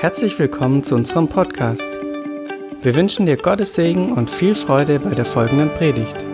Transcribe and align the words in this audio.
Herzlich 0.00 0.38
willkommen 0.38 0.84
zu 0.84 0.94
unserem 0.94 1.26
Podcast. 1.26 1.98
Wir 2.82 2.94
wünschen 2.94 3.26
dir 3.26 3.36
Gottes 3.36 3.74
Segen 3.74 4.12
und 4.12 4.30
viel 4.30 4.54
Freude 4.54 5.00
bei 5.00 5.10
der 5.10 5.24
folgenden 5.24 5.70
Predigt. 5.70 6.24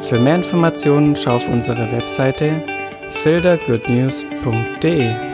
Für 0.00 0.18
mehr 0.18 0.36
Informationen 0.36 1.14
schau 1.14 1.36
auf 1.36 1.46
unsere 1.46 1.92
Webseite 1.92 2.62
fildergoodnews.de. 3.10 5.29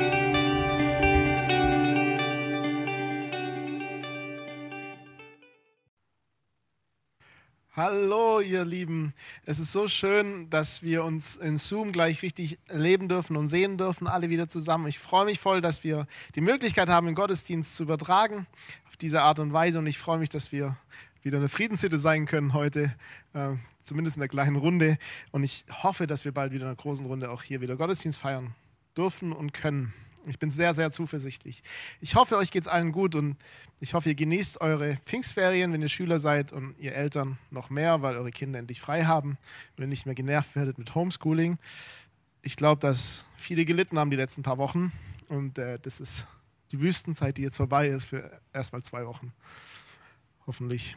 Es 9.48 9.60
ist 9.60 9.70
so 9.70 9.86
schön, 9.86 10.50
dass 10.50 10.82
wir 10.82 11.04
uns 11.04 11.36
in 11.36 11.56
Zoom 11.56 11.92
gleich 11.92 12.22
richtig 12.22 12.58
leben 12.68 13.08
dürfen 13.08 13.36
und 13.36 13.46
sehen 13.46 13.78
dürfen, 13.78 14.08
alle 14.08 14.28
wieder 14.28 14.48
zusammen. 14.48 14.88
Ich 14.88 14.98
freue 14.98 15.24
mich 15.24 15.38
voll, 15.38 15.60
dass 15.60 15.84
wir 15.84 16.08
die 16.34 16.40
Möglichkeit 16.40 16.88
haben, 16.88 17.06
den 17.06 17.14
Gottesdienst 17.14 17.76
zu 17.76 17.84
übertragen 17.84 18.48
auf 18.88 18.96
diese 18.96 19.22
Art 19.22 19.38
und 19.38 19.52
Weise. 19.52 19.78
Und 19.78 19.86
ich 19.86 19.98
freue 19.98 20.18
mich, 20.18 20.30
dass 20.30 20.50
wir 20.50 20.76
wieder 21.22 21.38
eine 21.38 21.48
Friedenssitte 21.48 21.96
sein 21.96 22.26
können 22.26 22.54
heute, 22.54 22.92
äh, 23.34 23.50
zumindest 23.84 24.16
in 24.16 24.20
der 24.20 24.28
kleinen 24.28 24.56
Runde. 24.56 24.98
Und 25.30 25.44
ich 25.44 25.64
hoffe, 25.70 26.08
dass 26.08 26.24
wir 26.24 26.32
bald 26.32 26.50
wieder 26.50 26.62
in 26.62 26.70
einer 26.70 26.76
großen 26.76 27.06
Runde 27.06 27.30
auch 27.30 27.44
hier 27.44 27.60
wieder 27.60 27.76
Gottesdienst 27.76 28.18
feiern 28.18 28.52
dürfen 28.96 29.32
und 29.32 29.54
können. 29.54 29.94
Ich 30.28 30.40
bin 30.40 30.50
sehr, 30.50 30.74
sehr 30.74 30.90
zuversichtlich. 30.90 31.62
Ich 32.00 32.16
hoffe, 32.16 32.36
euch 32.36 32.50
geht 32.50 32.62
es 32.62 32.68
allen 32.68 32.90
gut 32.90 33.14
und 33.14 33.36
ich 33.78 33.94
hoffe, 33.94 34.08
ihr 34.08 34.16
genießt 34.16 34.60
eure 34.60 34.96
Pfingstferien, 35.04 35.72
wenn 35.72 35.82
ihr 35.82 35.88
Schüler 35.88 36.18
seid 36.18 36.52
und 36.52 36.74
ihr 36.78 36.94
Eltern 36.94 37.38
noch 37.50 37.70
mehr, 37.70 38.02
weil 38.02 38.16
eure 38.16 38.32
Kinder 38.32 38.58
endlich 38.58 38.80
frei 38.80 39.04
haben 39.04 39.38
und 39.76 39.84
ihr 39.84 39.86
nicht 39.86 40.04
mehr 40.04 40.16
genervt 40.16 40.56
werdet 40.56 40.78
mit 40.78 40.94
Homeschooling. 40.96 41.58
Ich 42.42 42.56
glaube, 42.56 42.80
dass 42.80 43.26
viele 43.36 43.64
gelitten 43.64 43.98
haben 43.98 44.10
die 44.10 44.16
letzten 44.16 44.42
paar 44.42 44.58
Wochen 44.58 44.90
und 45.28 45.58
äh, 45.58 45.78
das 45.80 46.00
ist 46.00 46.26
die 46.72 46.80
Wüstenzeit, 46.80 47.36
die 47.36 47.42
jetzt 47.42 47.56
vorbei 47.56 47.88
ist, 47.88 48.06
für 48.06 48.40
erstmal 48.52 48.82
zwei 48.82 49.06
Wochen. 49.06 49.32
Hoffentlich. 50.46 50.96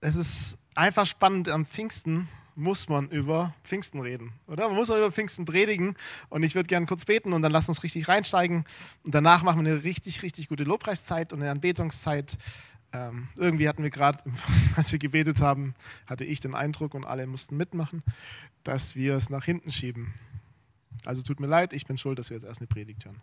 Es 0.00 0.14
ist 0.14 0.58
einfach 0.76 1.06
spannend 1.06 1.48
am 1.48 1.66
Pfingsten 1.66 2.28
muss 2.60 2.88
man 2.88 3.08
über 3.08 3.54
Pfingsten 3.64 4.00
reden, 4.00 4.32
oder? 4.46 4.68
Man 4.68 4.76
muss 4.76 4.90
über 4.90 5.10
Pfingsten 5.10 5.44
predigen 5.44 5.96
und 6.28 6.42
ich 6.42 6.54
würde 6.54 6.66
gerne 6.66 6.86
kurz 6.86 7.04
beten 7.04 7.32
und 7.32 7.42
dann 7.42 7.50
lass 7.50 7.68
uns 7.68 7.82
richtig 7.82 8.06
reinsteigen 8.06 8.64
und 9.02 9.14
danach 9.14 9.42
machen 9.42 9.64
wir 9.64 9.72
eine 9.72 9.84
richtig, 9.84 10.22
richtig 10.22 10.48
gute 10.48 10.64
Lobpreiszeit 10.64 11.32
und 11.32 11.40
eine 11.40 11.50
Anbetungszeit. 11.50 12.36
Ähm, 12.92 13.28
irgendwie 13.36 13.68
hatten 13.68 13.82
wir 13.82 13.90
gerade, 13.90 14.18
als 14.76 14.92
wir 14.92 14.98
gebetet 14.98 15.40
haben, 15.40 15.74
hatte 16.06 16.24
ich 16.24 16.40
den 16.40 16.54
Eindruck 16.54 16.94
und 16.94 17.06
alle 17.06 17.26
mussten 17.26 17.56
mitmachen, 17.56 18.02
dass 18.62 18.94
wir 18.94 19.14
es 19.14 19.30
nach 19.30 19.44
hinten 19.44 19.72
schieben. 19.72 20.12
Also 21.06 21.22
tut 21.22 21.40
mir 21.40 21.46
leid, 21.46 21.72
ich 21.72 21.86
bin 21.86 21.96
schuld, 21.98 22.18
dass 22.18 22.30
wir 22.30 22.36
jetzt 22.36 22.44
erst 22.44 22.60
eine 22.60 22.66
Predigt 22.66 23.04
hören. 23.06 23.20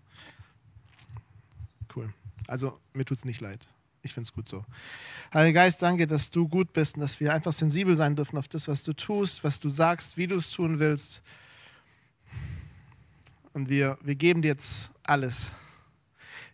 Cool. 1.95 2.11
Also 2.47 2.79
mir 2.94 3.05
tut 3.05 3.17
es 3.17 3.25
nicht 3.25 3.41
leid. 3.41 3.67
Ich 4.08 4.13
finde 4.13 4.27
es 4.27 4.33
gut 4.33 4.47
so. 4.47 4.63
Heiliger 5.33 5.61
Geist, 5.61 5.81
danke, 5.81 6.08
dass 6.08 6.30
du 6.30 6.47
gut 6.47 6.72
bist 6.72 6.95
und 6.95 7.02
dass 7.02 7.19
wir 7.19 7.33
einfach 7.33 7.52
sensibel 7.52 7.94
sein 7.94 8.16
dürfen 8.16 8.38
auf 8.38 8.47
das, 8.47 8.69
was 8.69 8.83
du 8.83 8.94
tust, 8.94 9.44
was 9.44 9.59
du 9.59 9.67
sagst, 9.67 10.17
wie 10.17 10.27
du 10.27 10.38
es 10.38 10.50
tun 10.50 10.80
willst. 10.80 11.22
Und 13.52 13.67
wir, 13.67 13.97
wir 14.02 14.16
geben 14.16 14.41
dir 14.41 14.47
jetzt 14.47 14.91
alles. 15.03 15.52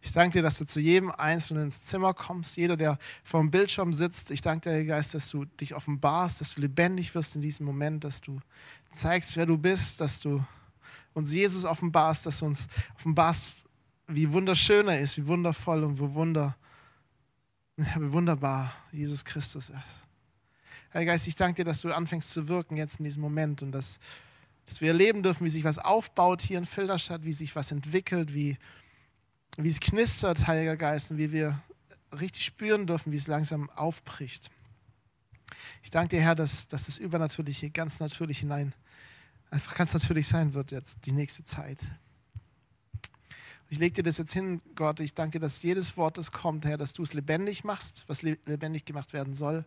Ich 0.02 0.14
danke 0.14 0.40
dir, 0.40 0.42
dass 0.42 0.58
du 0.58 0.66
zu 0.66 0.80
jedem 0.80 1.12
Einzelnen 1.12 1.66
ins 1.66 1.82
Zimmer 1.82 2.16
kommst, 2.16 2.58
jeder, 2.58 2.76
der 2.76 2.98
vor 3.24 3.40
dem 3.40 3.52
Bildschirm 3.52 3.94
sitzt. 3.94 4.32
Ich 4.32 4.42
danke 4.42 4.68
dir, 4.68 4.76
Heiliger 4.76 4.96
Geist, 4.96 5.14
dass 5.14 5.30
du 5.30 5.46
dich 5.46 5.76
offenbarst, 5.76 6.42
dass 6.42 6.56
du 6.56 6.62
lebendig 6.62 7.14
wirst 7.14 7.36
in 7.36 7.44
diesem 7.44 7.68
Moment, 7.68 8.04
dass 8.04 8.20
du 8.20 8.40
zeigst, 8.90 9.38
wer 9.38 9.46
du 9.46 9.60
bist, 9.60 10.02
dass 10.02 10.20
du 10.20 10.44
uns 11.14 11.32
Jesus 11.32 11.66
offenbarst, 11.66 12.26
dass 12.26 12.40
du 12.40 12.48
uns 12.48 12.68
offenbarst, 12.96 13.66
wie 14.08 14.32
wunderschön 14.32 14.88
er 14.88 15.00
ist, 15.00 15.18
wie 15.18 15.28
wundervoll 15.28 15.84
und 15.84 16.00
wie 16.00 16.14
wunderbar 17.78 18.02
wie 18.02 18.12
wunderbar 18.12 18.74
Jesus 18.92 19.26
Christus 19.26 19.70
ist. 19.70 20.08
Herr 20.90 21.06
Geist, 21.06 21.28
ich 21.28 21.36
danke 21.36 21.56
dir, 21.56 21.66
dass 21.66 21.82
du 21.82 21.92
anfängst 21.92 22.30
zu 22.30 22.48
wirken 22.48 22.78
jetzt 22.78 23.00
in 23.00 23.06
diesem 23.06 23.22
Moment 23.22 23.64
und 23.64 23.72
dass, 23.72 24.00
dass 24.68 24.80
wir 24.80 24.90
erleben 24.90 25.24
dürfen, 25.24 25.44
wie 25.44 25.50
sich 25.50 25.64
was 25.64 25.80
aufbaut 25.80 26.42
hier 26.42 26.60
in 26.60 26.68
Filderstadt, 26.68 27.26
wie 27.26 27.34
sich 27.34 27.56
was 27.56 27.72
entwickelt, 27.72 28.34
wie, 28.34 28.58
wie 29.58 29.70
es 29.70 29.80
knistert, 29.80 30.46
Heiliger 30.46 30.78
Geist, 30.78 31.10
und 31.10 31.18
wie 31.18 31.32
wir 31.32 31.60
richtig 32.20 32.46
spüren 32.46 32.86
dürfen, 32.86 33.12
wie 33.12 33.18
es 33.18 33.26
langsam 33.26 33.70
aufbricht. 33.72 34.52
Ich 35.82 35.90
danke 35.90 36.16
dir, 36.16 36.22
Herr, 36.22 36.36
dass, 36.36 36.68
dass 36.68 36.86
das 36.86 37.00
Übernatürliche 37.00 37.72
ganz 37.72 38.00
natürlich 38.00 38.40
hinein, 38.40 38.74
einfach 39.50 39.74
ganz 39.76 39.96
natürlich 39.96 40.28
sein 40.28 40.54
wird 40.54 40.70
jetzt 40.70 41.06
die 41.06 41.12
nächste 41.12 41.44
Zeit. 41.44 41.80
Ich 43.74 43.80
lege 43.80 43.94
dir 43.96 44.04
das 44.04 44.20
jetzt 44.20 44.34
hin, 44.34 44.62
Gott. 44.76 45.00
Ich 45.00 45.16
danke 45.16 45.40
dass 45.40 45.64
jedes 45.64 45.98
Wort, 45.98 46.20
das 46.20 46.32
kommt, 46.32 46.64
Herr, 46.64 46.78
dass 46.78 46.94
du 46.94 47.02
es 47.02 47.16
lebendig 47.16 47.64
machst, 47.64 48.04
was 48.06 48.22
lebendig 48.22 48.86
gemacht 48.86 49.14
werden 49.14 49.34
soll. 49.34 49.66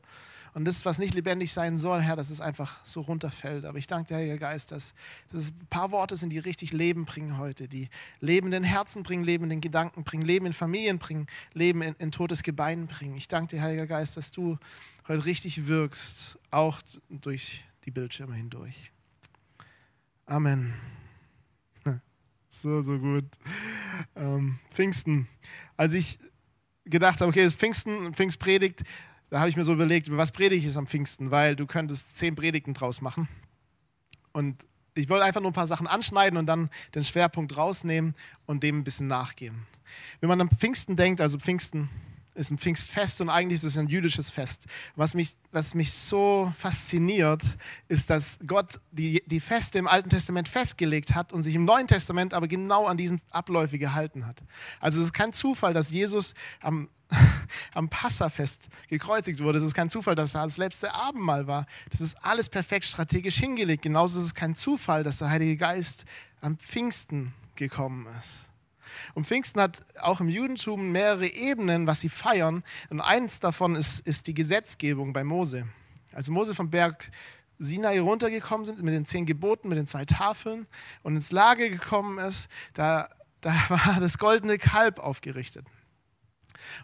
Und 0.54 0.64
das, 0.64 0.84
was 0.84 0.98
nicht 0.98 1.14
lebendig 1.14 1.52
sein 1.52 1.76
soll, 1.76 2.00
Herr, 2.00 2.14
dass 2.14 2.30
es 2.30 2.40
einfach 2.40 2.78
so 2.84 3.00
runterfällt. 3.00 3.64
Aber 3.64 3.78
ich 3.78 3.88
danke 3.88 4.14
dir, 4.14 4.24
Herr 4.24 4.38
Geist, 4.38 4.70
dass, 4.70 4.94
dass 5.32 5.42
es 5.42 5.50
ein 5.50 5.66
paar 5.70 5.90
Worte 5.90 6.14
sind, 6.14 6.30
die 6.30 6.38
richtig 6.38 6.72
Leben 6.72 7.04
bringen 7.04 7.36
heute, 7.38 7.66
die 7.66 7.88
Leben 8.20 8.46
in 8.46 8.52
den 8.52 8.62
Herzen 8.62 9.02
bringen, 9.02 9.24
Leben 9.24 9.42
in 9.42 9.50
den 9.50 9.60
Gedanken 9.60 10.04
bringen, 10.04 10.24
Leben 10.24 10.46
in 10.46 10.52
Familien 10.52 11.00
bringen, 11.00 11.26
Leben 11.52 11.82
in, 11.82 11.94
in 11.96 12.12
totes 12.12 12.44
Gebein 12.44 12.86
bringen. 12.86 13.16
Ich 13.16 13.26
danke 13.26 13.56
dir, 13.56 13.62
Heiliger 13.62 13.88
Geist, 13.88 14.16
dass 14.16 14.30
du 14.30 14.56
heute 15.08 15.24
richtig 15.24 15.66
wirkst, 15.66 16.38
auch 16.52 16.80
durch 17.10 17.64
die 17.84 17.90
Bildschirme 17.90 18.36
hindurch. 18.36 18.92
Amen. 20.26 20.74
So, 22.48 22.80
so 22.80 22.98
gut. 22.98 23.26
Ähm, 24.14 24.58
Pfingsten. 24.70 25.28
Als 25.76 25.92
ich 25.92 26.18
gedacht 26.84 27.20
habe, 27.20 27.30
okay, 27.30 27.48
Pfingsten, 27.50 28.14
Pfingstpredigt, 28.14 28.82
da 29.30 29.40
habe 29.40 29.48
ich 29.48 29.56
mir 29.56 29.64
so 29.64 29.72
überlegt, 29.72 30.14
was 30.16 30.32
predige 30.32 30.66
ich 30.66 30.76
am 30.76 30.86
Pfingsten, 30.86 31.30
weil 31.30 31.56
du 31.56 31.66
könntest 31.66 32.16
zehn 32.16 32.34
Predigten 32.34 32.74
draus 32.74 33.00
machen. 33.00 33.28
Und 34.32 34.66
ich 34.94 35.08
wollte 35.08 35.24
einfach 35.24 35.40
nur 35.40 35.50
ein 35.50 35.54
paar 35.54 35.66
Sachen 35.66 35.86
anschneiden 35.86 36.38
und 36.38 36.46
dann 36.46 36.70
den 36.94 37.04
Schwerpunkt 37.04 37.56
rausnehmen 37.56 38.14
und 38.46 38.62
dem 38.62 38.78
ein 38.78 38.84
bisschen 38.84 39.08
nachgehen. 39.08 39.66
Wenn 40.20 40.28
man 40.28 40.40
am 40.40 40.50
Pfingsten 40.50 40.96
denkt, 40.96 41.20
also 41.20 41.38
Pfingsten 41.38 41.88
ist 42.36 42.50
ein 42.50 42.58
Pfingstfest 42.58 43.20
und 43.20 43.28
eigentlich 43.28 43.56
ist 43.56 43.64
es 43.64 43.78
ein 43.78 43.88
jüdisches 43.88 44.30
Fest. 44.30 44.66
Was 44.94 45.14
mich, 45.14 45.36
was 45.52 45.74
mich 45.74 45.92
so 45.92 46.52
fasziniert, 46.56 47.42
ist, 47.88 48.10
dass 48.10 48.38
Gott 48.46 48.78
die, 48.92 49.22
die 49.26 49.40
Feste 49.40 49.78
im 49.78 49.88
Alten 49.88 50.10
Testament 50.10 50.48
festgelegt 50.48 51.14
hat 51.14 51.32
und 51.32 51.42
sich 51.42 51.54
im 51.54 51.64
Neuen 51.64 51.86
Testament 51.86 52.34
aber 52.34 52.48
genau 52.48 52.86
an 52.86 52.96
diesen 52.96 53.20
Abläufe 53.30 53.78
gehalten 53.78 54.26
hat. 54.26 54.42
Also 54.80 55.00
es 55.00 55.06
ist 55.06 55.12
kein 55.12 55.32
Zufall, 55.32 55.74
dass 55.74 55.90
Jesus 55.90 56.34
am, 56.60 56.88
am 57.74 57.88
Passafest 57.88 58.68
gekreuzigt 58.88 59.42
wurde. 59.42 59.58
Es 59.58 59.64
ist 59.64 59.74
kein 59.74 59.90
Zufall, 59.90 60.14
dass 60.14 60.34
er 60.34 60.44
das 60.44 60.58
letzte 60.58 60.94
Abendmahl 60.94 61.46
war. 61.46 61.66
Das 61.90 62.00
ist 62.00 62.22
alles 62.24 62.48
perfekt 62.48 62.84
strategisch 62.84 63.38
hingelegt. 63.38 63.82
Genauso 63.82 64.18
ist 64.18 64.26
es 64.26 64.34
kein 64.34 64.54
Zufall, 64.54 65.02
dass 65.02 65.18
der 65.18 65.30
Heilige 65.30 65.56
Geist 65.56 66.04
am 66.40 66.56
Pfingsten 66.58 67.32
gekommen 67.56 68.06
ist. 68.18 68.45
Und 69.14 69.26
Pfingsten 69.26 69.60
hat 69.60 69.82
auch 70.00 70.20
im 70.20 70.28
Judentum 70.28 70.92
mehrere 70.92 71.26
Ebenen, 71.26 71.86
was 71.86 72.00
sie 72.00 72.08
feiern. 72.08 72.62
Und 72.90 73.00
eins 73.00 73.40
davon 73.40 73.76
ist, 73.76 74.06
ist 74.06 74.26
die 74.26 74.34
Gesetzgebung 74.34 75.12
bei 75.12 75.24
Mose. 75.24 75.68
Als 76.12 76.30
Mose 76.30 76.54
vom 76.54 76.70
Berg 76.70 77.10
Sinai 77.58 78.00
runtergekommen 78.00 78.66
sind 78.66 78.82
mit 78.82 78.94
den 78.94 79.06
zehn 79.06 79.26
Geboten, 79.26 79.68
mit 79.68 79.78
den 79.78 79.86
zwei 79.86 80.04
Tafeln 80.04 80.66
und 81.02 81.14
ins 81.14 81.32
Lager 81.32 81.68
gekommen 81.68 82.18
ist, 82.18 82.48
da, 82.74 83.08
da 83.40 83.52
war 83.68 84.00
das 84.00 84.18
goldene 84.18 84.58
Kalb 84.58 84.98
aufgerichtet. 84.98 85.66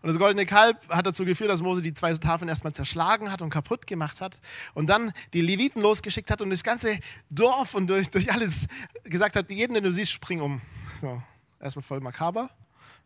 Und 0.02 0.08
das 0.08 0.18
goldene 0.18 0.46
Kalb 0.46 0.88
hat 0.88 1.06
dazu 1.06 1.24
geführt, 1.24 1.50
dass 1.50 1.62
Mose 1.62 1.82
die 1.82 1.94
zwei 1.94 2.12
Tafeln 2.14 2.48
erstmal 2.48 2.72
zerschlagen 2.72 3.30
hat 3.32 3.42
und 3.42 3.50
kaputt 3.50 3.86
gemacht 3.86 4.20
hat 4.20 4.40
und 4.74 4.86
dann 4.88 5.12
die 5.32 5.40
Leviten 5.40 5.82
losgeschickt 5.82 6.30
hat 6.30 6.40
und 6.42 6.50
das 6.50 6.62
ganze 6.62 6.98
Dorf 7.30 7.74
und 7.74 7.88
durch, 7.88 8.10
durch 8.10 8.32
alles 8.32 8.68
gesagt 9.04 9.36
hat, 9.36 9.50
jeden, 9.50 9.74
den 9.74 9.84
du 9.84 9.92
siehst, 9.92 10.12
spring 10.12 10.40
um. 10.40 10.60
So 11.00 11.22
erstmal 11.62 11.82
voll 11.82 12.00
makaber. 12.00 12.50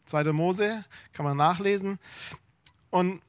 Zweite 0.05 0.33
Mose, 0.33 0.85
kann 1.13 1.25
man 1.25 1.37
nachlesen. 1.37 1.99
Und 2.91 3.23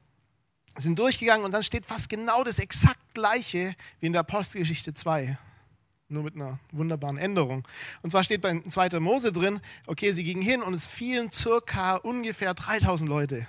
sind 0.76 0.98
durchgegangen 0.98 1.44
und 1.44 1.52
dann 1.52 1.62
steht 1.62 1.86
fast 1.86 2.08
genau 2.08 2.44
das 2.44 2.58
exakt 2.58 3.14
gleiche 3.14 3.74
wie 4.00 4.06
in 4.06 4.12
der 4.12 4.20
Apostelgeschichte 4.20 4.94
2. 4.94 5.36
Nur 6.08 6.22
mit 6.22 6.36
einer 6.36 6.58
wunderbaren 6.72 7.18
Änderung. 7.18 7.66
Und 8.02 8.10
zwar 8.10 8.24
steht 8.24 8.40
bei 8.40 8.60
2. 8.60 9.00
Mose 9.00 9.32
drin, 9.32 9.60
okay, 9.86 10.12
sie 10.12 10.24
gingen 10.24 10.40
hin 10.40 10.62
und 10.62 10.72
es 10.72 10.86
fielen 10.86 11.30
circa 11.30 11.96
ungefähr 11.96 12.54
3000 12.54 13.08
Leute. 13.08 13.46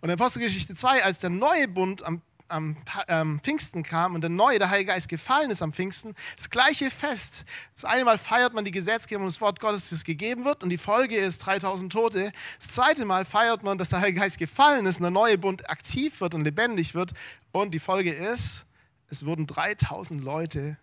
Und 0.00 0.08
in 0.08 0.14
Apostelgeschichte 0.14 0.74
2, 0.74 1.04
als 1.04 1.18
der 1.18 1.30
neue 1.30 1.68
Bund 1.68 2.04
am 2.04 2.22
am 2.48 2.76
ähm, 3.08 3.40
Pfingsten 3.40 3.82
kam 3.82 4.14
und 4.14 4.20
der 4.20 4.30
neue, 4.30 4.58
der 4.58 4.70
Heilige 4.70 4.92
Geist 4.92 5.08
gefallen 5.08 5.50
ist 5.50 5.62
am 5.62 5.72
Pfingsten, 5.72 6.14
das 6.36 6.50
gleiche 6.50 6.90
Fest. 6.90 7.44
Das 7.74 7.84
eine 7.84 8.04
Mal 8.04 8.18
feiert 8.18 8.54
man 8.54 8.64
die 8.64 8.70
Gesetzgebung 8.70 9.24
und 9.24 9.32
das 9.32 9.40
Wort 9.40 9.60
Gottes, 9.60 9.90
das 9.90 10.04
gegeben 10.04 10.44
wird 10.44 10.62
und 10.62 10.70
die 10.70 10.78
Folge 10.78 11.16
ist 11.16 11.38
3000 11.38 11.92
Tote. 11.92 12.32
Das 12.58 12.68
zweite 12.68 13.04
Mal 13.04 13.24
feiert 13.24 13.62
man, 13.62 13.78
dass 13.78 13.90
der 13.90 14.00
Heilige 14.00 14.20
Geist 14.20 14.38
gefallen 14.38 14.86
ist 14.86 14.98
und 14.98 15.04
der 15.04 15.10
neue 15.10 15.38
Bund 15.38 15.68
aktiv 15.70 16.20
wird 16.20 16.34
und 16.34 16.44
lebendig 16.44 16.94
wird 16.94 17.12
und 17.52 17.72
die 17.72 17.80
Folge 17.80 18.12
ist, 18.12 18.66
es 19.08 19.26
wurden 19.26 19.46
3000 19.46 20.22
Leute 20.22 20.76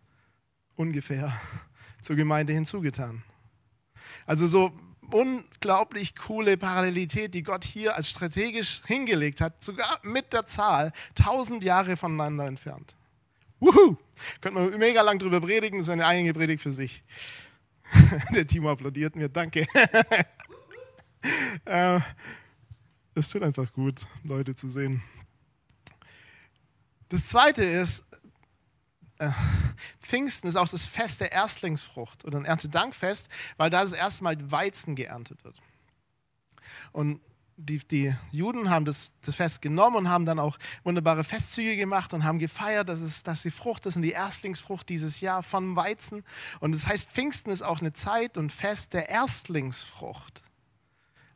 ungefähr 0.76 1.34
zur 2.02 2.16
Gemeinde 2.16 2.54
hinzugetan. 2.54 3.24
Also 4.26 4.48
so 4.48 4.72
unglaublich 5.12 6.16
coole 6.16 6.58
Parallelität, 6.58 7.34
die 7.34 7.44
Gott 7.44 7.64
hier 7.64 7.96
als 7.96 8.10
strategisch 8.10 8.82
hingelegt 8.86 9.42
hat, 9.42 9.62
sogar 9.64 10.00
mit 10.04 10.34
der 10.34 10.46
Zahl, 10.46 10.92
tausend 11.16 11.64
Jahre 11.64 11.98
voneinander 11.98 12.46
entfernt. 12.46 12.96
Wuhu! 13.60 13.98
Könnte 14.42 14.60
man 14.60 14.78
mega 14.78 15.02
lang 15.02 15.20
drüber 15.20 15.42
predigen, 15.42 15.80
das 15.80 15.88
wäre 15.88 15.94
eine 15.94 16.06
eigene 16.06 16.34
Predigt 16.34 16.62
für 16.62 16.72
sich. 16.72 17.04
Der 18.36 18.46
Timo 18.46 18.72
applaudiert 18.72 19.16
mir, 19.16 19.30
danke. 19.30 19.66
Äh, 21.66 22.00
es 23.14 23.28
tut 23.28 23.44
einfach 23.44 23.74
gut, 23.74 24.08
Leute 24.24 24.56
zu 24.56 24.70
sehen. 24.70 25.02
Das 27.10 27.28
zweite 27.28 27.62
ist, 27.62 28.06
äh, 29.20 29.30
Pfingsten 30.02 30.48
ist 30.48 30.56
auch 30.56 30.68
das 30.68 30.86
Fest 30.86 31.22
der 31.22 31.32
Erstlingsfrucht 31.32 32.26
oder 32.26 32.40
ein 32.40 32.46
Erntedankfest, 32.46 33.30
weil 33.58 33.70
da 33.70 33.82
das 33.82 33.94
erste 33.94 34.24
Mal 34.24 34.38
Weizen 34.52 34.96
geerntet 34.96 35.44
wird. 35.44 35.62
Und 36.92 37.22
die, 37.58 37.78
die 37.80 38.16
Juden 38.32 38.70
haben 38.70 38.86
das, 38.86 39.14
das, 39.22 39.36
Fest 39.36 39.62
genommen 39.62 39.98
und 39.98 40.10
haben 40.10 40.26
dann 40.26 40.40
auch 40.40 40.58
wunderbare 40.84 41.26
Festzüge 41.26 41.76
gemacht 41.76 42.14
und 42.14 42.24
haben 42.24 42.40
gefeiert, 42.40 42.88
dass, 42.88 43.00
es, 43.02 43.24
dass 43.24 43.42
die 43.42 43.52
Frucht 43.52 43.86
ist 43.86 43.98
und 43.98 44.02
die 44.02 44.12
Erstlingsfrucht 44.12 44.88
dieses 44.88 45.20
Jahr 45.20 45.44
von 45.44 45.76
Weizen. 45.76 46.24
Und 46.62 46.74
das 46.74 46.88
heißt, 46.88 47.10
Pfingsten 47.10 47.52
ist 47.52 47.62
auch 47.62 47.82
eine 47.82 47.92
Zeit 47.92 48.38
und 48.38 48.52
Fest 48.52 48.94
der 48.94 49.10
Erstlingsfrucht. 49.10 50.44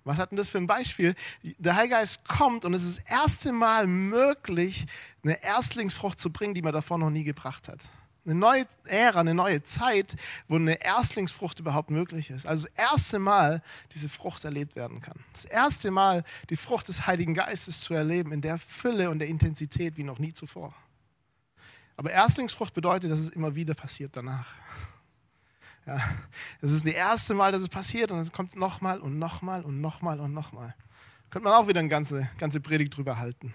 Was 0.03 0.17
hat 0.17 0.31
denn 0.31 0.37
das 0.37 0.49
für 0.49 0.57
ein 0.57 0.67
Beispiel? 0.67 1.15
Der 1.57 1.75
Heilige 1.75 1.95
Geist 1.95 2.27
kommt 2.27 2.65
und 2.65 2.73
es 2.73 2.83
ist 2.83 2.99
das 2.99 3.11
erste 3.11 3.51
Mal 3.53 3.87
möglich, 3.87 4.85
eine 5.23 5.41
Erstlingsfrucht 5.41 6.19
zu 6.19 6.31
bringen, 6.31 6.53
die 6.53 6.61
man 6.61 6.73
davor 6.73 6.97
noch 6.97 7.09
nie 7.09 7.23
gebracht 7.23 7.69
hat. 7.69 7.79
Eine 8.25 8.35
neue 8.35 8.65
Ära, 8.85 9.19
eine 9.19 9.33
neue 9.33 9.63
Zeit, 9.63 10.15
wo 10.47 10.55
eine 10.55 10.81
Erstlingsfrucht 10.81 11.59
überhaupt 11.59 11.89
möglich 11.89 12.29
ist. 12.29 12.45
Also 12.45 12.67
das 12.67 12.85
erste 12.91 13.19
Mal 13.19 13.61
diese 13.93 14.07
Frucht 14.07 14.45
erlebt 14.45 14.75
werden 14.77 15.01
kann. 15.01 15.19
Das 15.33 15.43
erste 15.43 15.91
Mal 15.91 16.23
die 16.49 16.55
Frucht 16.55 16.87
des 16.87 17.05
Heiligen 17.05 17.33
Geistes 17.33 17.81
zu 17.81 17.93
erleben 17.93 18.31
in 18.31 18.41
der 18.41 18.57
Fülle 18.59 19.09
und 19.09 19.19
der 19.19 19.27
Intensität 19.27 19.97
wie 19.97 20.03
noch 20.03 20.19
nie 20.19 20.31
zuvor. 20.31 20.73
Aber 21.97 22.11
Erstlingsfrucht 22.11 22.73
bedeutet, 22.73 23.11
dass 23.11 23.19
es 23.19 23.29
immer 23.29 23.55
wieder 23.55 23.73
passiert 23.73 24.15
danach. 24.15 24.55
Ja, 25.85 26.01
das 26.61 26.71
ist 26.71 26.85
das 26.85 26.93
erste 26.93 27.33
Mal, 27.33 27.51
dass 27.51 27.61
es 27.61 27.69
passiert 27.69 28.11
und 28.11 28.19
es 28.19 28.31
kommt 28.31 28.55
nochmal 28.55 29.01
und 29.01 29.19
nochmal 29.19 29.63
und 29.63 29.81
nochmal 29.81 30.19
und 30.19 30.33
nochmal. 30.33 30.73
Könnte 31.29 31.49
man 31.49 31.57
auch 31.57 31.67
wieder 31.67 31.81
eine 31.81 31.89
ganze, 31.89 32.29
ganze 32.37 32.61
Predigt 32.61 32.95
drüber 32.95 33.17
halten. 33.17 33.53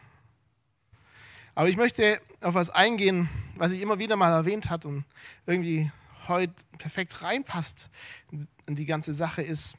Aber 1.54 1.68
ich 1.68 1.76
möchte 1.76 2.20
auf 2.42 2.54
was 2.54 2.70
eingehen, 2.70 3.28
was 3.56 3.72
ich 3.72 3.80
immer 3.80 3.98
wieder 3.98 4.16
mal 4.16 4.30
erwähnt 4.30 4.68
habe 4.68 4.88
und 4.88 5.04
irgendwie 5.46 5.90
heute 6.28 6.52
perfekt 6.76 7.22
reinpasst 7.22 7.88
in 8.30 8.76
die 8.76 8.84
ganze 8.84 9.14
Sache, 9.14 9.42
ist 9.42 9.78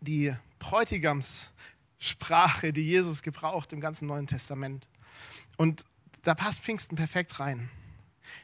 die 0.00 0.34
Bräutigamssprache, 0.58 2.72
die 2.72 2.84
Jesus 2.84 3.22
gebraucht 3.22 3.72
im 3.72 3.80
ganzen 3.80 4.08
Neuen 4.08 4.26
Testament. 4.26 4.88
Und 5.56 5.84
da 6.22 6.34
passt 6.34 6.60
Pfingsten 6.60 6.96
perfekt 6.96 7.38
rein. 7.38 7.70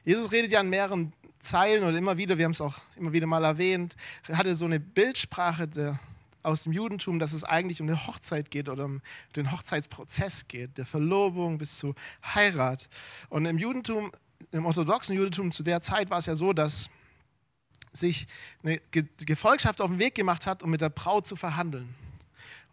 Jesus 0.04 0.30
redet 0.30 0.52
ja 0.52 0.60
in 0.60 0.68
mehreren 0.68 1.12
Zeilen 1.44 1.84
oder 1.84 1.96
immer 1.96 2.16
wieder, 2.16 2.38
wir 2.38 2.44
haben 2.44 2.52
es 2.52 2.60
auch 2.60 2.74
immer 2.96 3.12
wieder 3.12 3.26
mal 3.26 3.44
erwähnt, 3.44 3.96
hatte 4.32 4.54
so 4.54 4.64
eine 4.64 4.80
Bildsprache 4.80 5.68
der, 5.68 5.98
aus 6.42 6.64
dem 6.64 6.72
Judentum, 6.72 7.18
dass 7.18 7.32
es 7.32 7.44
eigentlich 7.44 7.80
um 7.80 7.88
eine 7.88 8.06
Hochzeit 8.06 8.50
geht 8.50 8.68
oder 8.68 8.86
um 8.86 9.00
den 9.36 9.52
Hochzeitsprozess 9.52 10.48
geht, 10.48 10.76
der 10.78 10.86
Verlobung 10.86 11.58
bis 11.58 11.78
zu 11.78 11.94
Heirat. 12.34 12.88
Und 13.28 13.46
im 13.46 13.58
Judentum, 13.58 14.10
im 14.50 14.66
orthodoxen 14.66 15.16
Judentum 15.16 15.52
zu 15.52 15.62
der 15.62 15.80
Zeit 15.80 16.10
war 16.10 16.18
es 16.18 16.26
ja 16.26 16.34
so, 16.34 16.52
dass 16.52 16.90
sich 17.92 18.26
eine 18.62 18.80
Gefolgschaft 19.18 19.80
auf 19.80 19.90
den 19.90 20.00
Weg 20.00 20.16
gemacht 20.16 20.46
hat, 20.46 20.62
um 20.62 20.70
mit 20.70 20.80
der 20.80 20.90
Braut 20.90 21.26
zu 21.26 21.36
verhandeln 21.36 21.94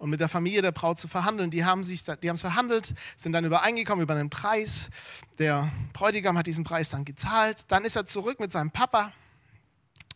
und 0.01 0.09
mit 0.09 0.19
der 0.19 0.29
Familie 0.29 0.63
der 0.63 0.71
Braut 0.71 0.97
zu 0.97 1.07
verhandeln. 1.07 1.51
Die 1.51 1.63
haben 1.63 1.81
es 1.81 2.41
verhandelt, 2.41 2.95
sind 3.15 3.33
dann 3.33 3.45
übereingekommen 3.45 4.01
über 4.01 4.15
einen 4.15 4.31
Preis. 4.31 4.89
Der 5.37 5.71
Bräutigam 5.93 6.39
hat 6.39 6.47
diesen 6.47 6.63
Preis 6.63 6.89
dann 6.89 7.05
gezahlt. 7.05 7.65
Dann 7.71 7.85
ist 7.85 7.95
er 7.95 8.07
zurück 8.07 8.39
mit 8.39 8.51
seinem 8.51 8.71
Papa 8.71 9.13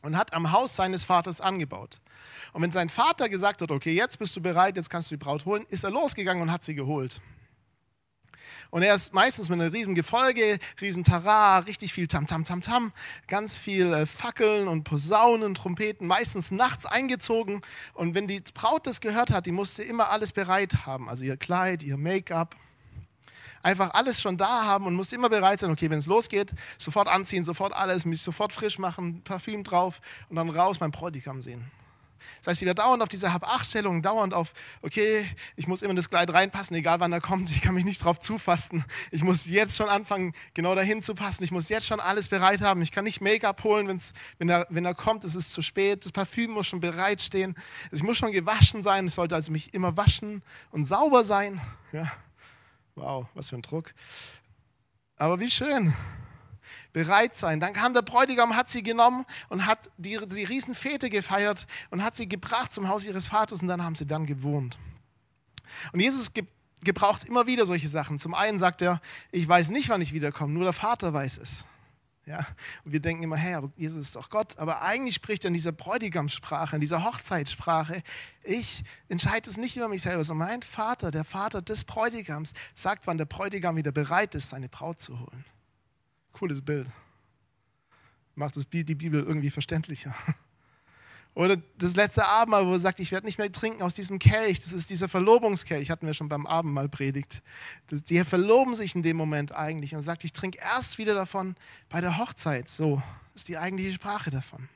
und 0.02 0.18
hat 0.18 0.34
am 0.34 0.52
Haus 0.52 0.76
seines 0.76 1.04
Vaters 1.04 1.40
angebaut. 1.40 2.00
Und 2.54 2.64
wenn 2.64 2.72
sein 2.72 2.90
Vater 2.90 3.30
gesagt 3.30 3.62
hat, 3.62 3.70
okay, 3.70 3.94
jetzt 3.94 4.18
bist 4.18 4.36
du 4.36 4.42
bereit, 4.42 4.76
jetzt 4.76 4.90
kannst 4.90 5.12
du 5.12 5.18
die 5.18 5.24
Braut 5.24 5.46
holen, 5.46 5.68
ist 5.70 5.84
er 5.84 5.92
losgegangen 5.92 6.42
und 6.42 6.52
hat 6.52 6.64
sie 6.64 6.74
geholt. 6.74 7.22
Und 8.76 8.84
er 8.84 8.94
ist 8.94 9.14
meistens 9.14 9.48
mit 9.48 9.62
einem 9.62 9.72
riesen 9.72 9.96
Gefolge, 9.96 10.60
riesen 10.82 11.06
Tara, 11.06 11.60
richtig 11.60 11.94
viel 11.94 12.08
Tam, 12.08 12.28
Tam, 12.28 12.44
Tam, 12.44 12.60
Tam, 12.60 12.92
ganz 13.26 13.56
viel 13.56 13.94
äh, 13.94 14.06
Fackeln 14.06 14.68
und 14.68 14.84
Posaunen, 14.84 15.56
Trompeten, 15.56 16.08
meistens 16.08 16.52
nachts 16.52 16.86
eingezogen. 16.86 17.62
Und 17.94 18.16
wenn 18.16 18.28
die 18.28 18.42
Braut 18.54 18.86
das 18.86 19.00
gehört 19.00 19.32
hat, 19.32 19.46
die 19.46 19.54
musste 19.54 19.82
immer 19.82 20.10
alles 20.10 20.34
bereit 20.34 20.86
haben, 20.86 21.08
also 21.08 21.24
ihr 21.24 21.38
Kleid, 21.38 21.84
ihr 21.84 21.96
Make-up, 21.96 22.58
einfach 23.64 23.94
alles 23.94 24.20
schon 24.20 24.36
da 24.36 24.66
haben 24.66 24.88
und 24.88 24.96
musste 24.96 25.16
immer 25.16 25.30
bereit 25.30 25.60
sein, 25.60 25.72
okay, 25.72 25.90
wenn 25.90 26.00
es 26.00 26.06
losgeht, 26.06 26.52
sofort 26.78 27.08
anziehen, 27.08 27.46
sofort 27.46 27.74
alles, 27.74 28.04
mich 28.04 28.22
sofort 28.22 28.52
frisch 28.52 28.78
machen, 28.78 29.22
Parfüm 29.24 29.64
drauf 29.64 30.02
und 30.28 30.36
dann 30.36 30.50
raus 30.50 30.80
beim 30.80 30.92
Bräutigam 30.92 31.42
sehen. 31.42 31.64
Das 32.40 32.48
heißt, 32.48 32.60
sie 32.60 32.66
wird 32.66 32.80
dauernd 32.80 33.02
auf 33.02 33.10
diese 33.10 33.34
Hab-Acht-Stellung, 33.34 34.02
dauernd 34.02 34.34
auf, 34.34 34.54
okay, 34.82 35.30
ich 35.56 35.68
muss 35.68 35.82
immer 35.82 35.92
in 35.92 35.96
das 35.96 36.10
Kleid 36.10 36.32
reinpassen, 36.34 36.76
egal 36.76 37.00
wann 37.00 37.12
er 37.12 37.22
kommt, 37.22 37.50
ich 37.50 37.62
kann 37.62 37.74
mich 37.74 37.86
nicht 37.86 38.04
drauf 38.04 38.20
zufasten. 38.20 38.86
Ich 39.12 39.24
muss 39.24 39.46
jetzt 39.46 39.76
schon 39.76 39.90
anfangen, 39.90 40.34
genau 40.54 40.76
dahin 40.76 41.02
zu 41.02 41.16
passen. 41.16 41.44
Ich 41.44 41.52
muss 41.52 41.70
jetzt 41.70 41.88
schon 41.88 42.00
alles 42.00 42.28
bereit 42.28 42.62
haben. 42.62 42.82
Ich 42.82 42.92
kann 42.92 43.04
nicht 43.04 43.22
Make-up 43.22 43.64
holen, 43.64 43.88
wenn's, 43.88 44.14
wenn, 44.38 44.50
er, 44.50 44.68
wenn 44.70 44.86
er 44.86 44.96
kommt, 44.96 45.24
es 45.24 45.36
ist 45.36 45.52
zu 45.52 45.62
spät. 45.62 46.06
Das 46.06 46.12
Parfüm 46.12 46.52
muss 46.52 46.68
schon 46.68 46.80
bereitstehen. 46.80 47.56
Ich 47.92 48.04
muss 48.04 48.18
schon 48.18 48.32
gewaschen 48.32 48.84
sein. 48.84 49.08
Es 49.08 49.16
sollte 49.16 49.36
also 49.36 49.52
mich 49.52 49.74
immer 49.74 49.98
waschen 49.98 50.44
und 50.72 50.86
sauber 50.86 51.24
sein. 51.24 51.62
Ja. 51.92 52.12
Wow, 52.96 53.28
was 53.34 53.50
für 53.50 53.56
ein 53.56 53.62
Druck. 53.62 53.94
Aber 55.18 55.40
wie 55.40 55.50
schön 55.50 55.94
bereit 56.96 57.36
sein. 57.36 57.60
Dann 57.60 57.74
kam 57.74 57.94
der 57.94 58.04
Bräutigam, 58.04 58.56
hat 58.56 58.70
sie 58.70 58.82
genommen 58.82 59.26
und 59.50 59.66
hat 59.66 59.92
die, 59.98 60.18
die 60.28 60.46
Riesenfete 60.46 61.10
gefeiert 61.10 61.68
und 61.90 62.02
hat 62.02 62.16
sie 62.16 62.30
gebracht 62.30 62.72
zum 62.72 62.88
Haus 62.88 63.04
ihres 63.04 63.28
Vaters 63.28 63.62
und 63.62 63.68
dann 63.68 63.84
haben 63.84 63.96
sie 63.96 64.08
dann 64.08 64.26
gewohnt. 64.26 64.78
Und 65.92 66.00
Jesus 66.00 66.32
gebraucht 66.82 67.26
immer 67.26 67.48
wieder 67.48 67.66
solche 67.66 67.90
Sachen. 67.90 68.18
Zum 68.18 68.34
einen 68.34 68.60
sagt 68.60 68.82
er, 68.82 69.02
ich 69.34 69.46
weiß 69.46 69.72
nicht, 69.72 69.90
wann 69.90 70.00
ich 70.00 70.14
wiederkomme, 70.14 70.54
nur 70.54 70.64
der 70.64 70.72
Vater 70.72 71.14
weiß 71.14 71.38
es. 71.40 71.66
Ja, 72.26 72.48
und 72.86 72.94
wir 72.94 73.02
denken 73.02 73.24
immer, 73.24 73.36
hey, 73.36 73.56
aber 73.56 73.70
Jesus 73.76 74.00
ist 74.00 74.16
doch 74.16 74.30
Gott. 74.30 74.58
Aber 74.58 74.82
eigentlich 74.82 75.16
spricht 75.16 75.44
er 75.44 75.50
in 75.50 75.54
dieser 75.54 75.74
Bräutigamssprache, 75.74 76.78
in 76.78 76.80
dieser 76.80 77.04
Hochzeitssprache. 77.04 78.02
Ich 78.42 78.84
entscheide 79.10 79.50
es 79.50 79.58
nicht 79.58 79.76
über 79.76 79.90
mich 79.90 80.02
selber, 80.02 80.24
sondern 80.24 80.48
mein 80.48 80.62
Vater, 80.62 81.12
der 81.12 81.26
Vater 81.26 81.62
des 81.62 81.84
Bräutigams, 81.84 82.54
sagt, 82.74 83.06
wann 83.06 83.18
der 83.18 83.26
Bräutigam 83.26 83.76
wieder 83.76 83.92
bereit 83.92 84.34
ist, 84.34 84.50
seine 84.50 84.70
Braut 84.70 85.02
zu 85.02 85.20
holen. 85.20 85.46
Cooles 86.36 86.62
Bild. 86.62 86.88
Macht 88.36 88.56
die 88.74 88.84
Bibel 88.96 89.24
irgendwie 89.24 89.50
verständlicher. 89.50 90.14
Oder 91.34 91.58
das 91.78 91.96
letzte 91.96 92.26
Abendmahl, 92.26 92.66
wo 92.66 92.74
er 92.74 92.80
sagt, 92.80 93.00
ich 93.00 93.12
werde 93.12 93.26
nicht 93.26 93.38
mehr 93.38 93.52
trinken 93.52 93.82
aus 93.82 93.94
diesem 93.94 94.20
Kelch. 94.20 94.60
Das 94.60 94.74
ist 94.74 94.90
dieser 94.90 95.10
Verlobungskelch, 95.10 95.90
hatten 95.90 96.06
wir 96.06 96.14
schon 96.14 96.30
beim 96.30 96.46
Abendmahl 96.46 96.90
predigt. 96.90 97.42
Die 97.90 98.24
verloben 98.24 98.76
sich 98.76 98.96
in 98.96 99.04
dem 99.04 99.18
Moment 99.18 99.54
eigentlich 99.54 99.96
und 99.96 100.02
sagt, 100.02 100.24
ich 100.26 100.34
trinke 100.34 100.60
erst 100.60 100.98
wieder 100.98 101.14
davon 101.14 101.56
bei 101.90 102.02
der 102.02 102.18
Hochzeit. 102.18 102.68
So 102.68 103.02
ist 103.34 103.48
die 103.48 103.58
eigentliche 103.58 103.94
Sprache 103.94 104.30
davon. 104.30 104.68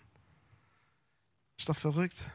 Ist 1.58 1.68
doch 1.68 1.76
verrückt. 1.76 2.26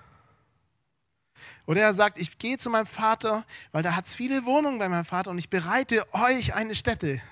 Oder 1.67 1.81
er 1.81 1.95
sagt, 1.95 2.19
ich 2.19 2.39
gehe 2.39 2.59
zu 2.59 2.69
meinem 2.69 2.87
Vater, 2.87 3.45
weil 3.73 3.83
da 3.83 3.97
hat 3.97 4.07
es 4.07 4.15
viele 4.15 4.45
Wohnungen 4.45 4.79
bei 4.79 4.89
meinem 4.89 5.05
Vater 5.07 5.31
und 5.31 5.39
ich 5.39 5.49
bereite 5.49 6.07
euch 6.13 6.55
eine 6.55 6.75
Stätte. 6.75 7.23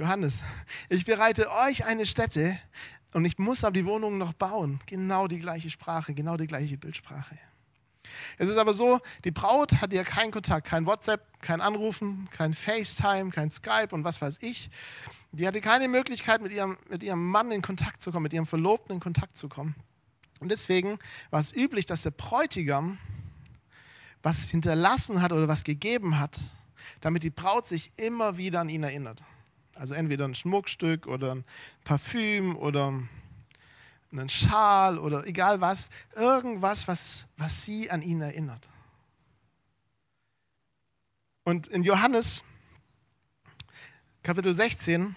Johannes, 0.00 0.42
ich 0.88 1.04
bereite 1.04 1.52
euch 1.52 1.84
eine 1.84 2.06
Stätte 2.06 2.58
und 3.12 3.26
ich 3.26 3.36
muss 3.36 3.64
aber 3.64 3.74
die 3.74 3.84
Wohnung 3.84 4.16
noch 4.16 4.32
bauen. 4.32 4.80
Genau 4.86 5.28
die 5.28 5.38
gleiche 5.38 5.68
Sprache, 5.68 6.14
genau 6.14 6.38
die 6.38 6.46
gleiche 6.46 6.78
Bildsprache. 6.78 7.38
Es 8.38 8.48
ist 8.48 8.56
aber 8.56 8.72
so, 8.72 8.98
die 9.24 9.30
Braut 9.30 9.82
hat 9.82 9.92
ja 9.92 10.02
keinen 10.02 10.30
Kontakt, 10.30 10.66
kein 10.66 10.86
WhatsApp, 10.86 11.42
kein 11.42 11.60
Anrufen, 11.60 12.30
kein 12.30 12.54
FaceTime, 12.54 13.28
kein 13.28 13.50
Skype 13.50 13.88
und 13.90 14.02
was 14.02 14.22
weiß 14.22 14.38
ich. 14.40 14.70
Die 15.32 15.46
hatte 15.46 15.60
keine 15.60 15.86
Möglichkeit, 15.86 16.40
mit 16.40 16.52
ihrem, 16.52 16.78
mit 16.88 17.02
ihrem 17.02 17.30
Mann 17.30 17.52
in 17.52 17.60
Kontakt 17.60 18.00
zu 18.00 18.10
kommen, 18.10 18.22
mit 18.22 18.32
ihrem 18.32 18.46
Verlobten 18.46 18.94
in 18.94 19.00
Kontakt 19.00 19.36
zu 19.36 19.50
kommen. 19.50 19.74
Und 20.40 20.50
deswegen 20.50 20.98
war 21.28 21.40
es 21.40 21.54
üblich, 21.54 21.84
dass 21.84 22.04
der 22.04 22.12
Bräutigam 22.12 22.96
was 24.22 24.48
hinterlassen 24.48 25.20
hat 25.20 25.32
oder 25.32 25.46
was 25.46 25.62
gegeben 25.62 26.18
hat, 26.18 26.40
damit 27.02 27.22
die 27.22 27.28
Braut 27.28 27.66
sich 27.66 27.92
immer 27.98 28.38
wieder 28.38 28.60
an 28.60 28.70
ihn 28.70 28.82
erinnert. 28.82 29.22
Also 29.80 29.94
entweder 29.94 30.26
ein 30.26 30.34
Schmuckstück 30.34 31.06
oder 31.06 31.34
ein 31.34 31.44
Parfüm 31.84 32.54
oder 32.54 32.92
einen 34.12 34.28
Schal 34.28 34.98
oder 34.98 35.26
egal 35.26 35.62
was, 35.62 35.88
irgendwas, 36.14 36.86
was, 36.86 37.28
was 37.38 37.64
sie 37.64 37.90
an 37.90 38.02
ihn 38.02 38.20
erinnert. 38.20 38.68
Und 41.44 41.66
in 41.68 41.82
Johannes 41.82 42.44
Kapitel 44.22 44.52
16, 44.52 45.16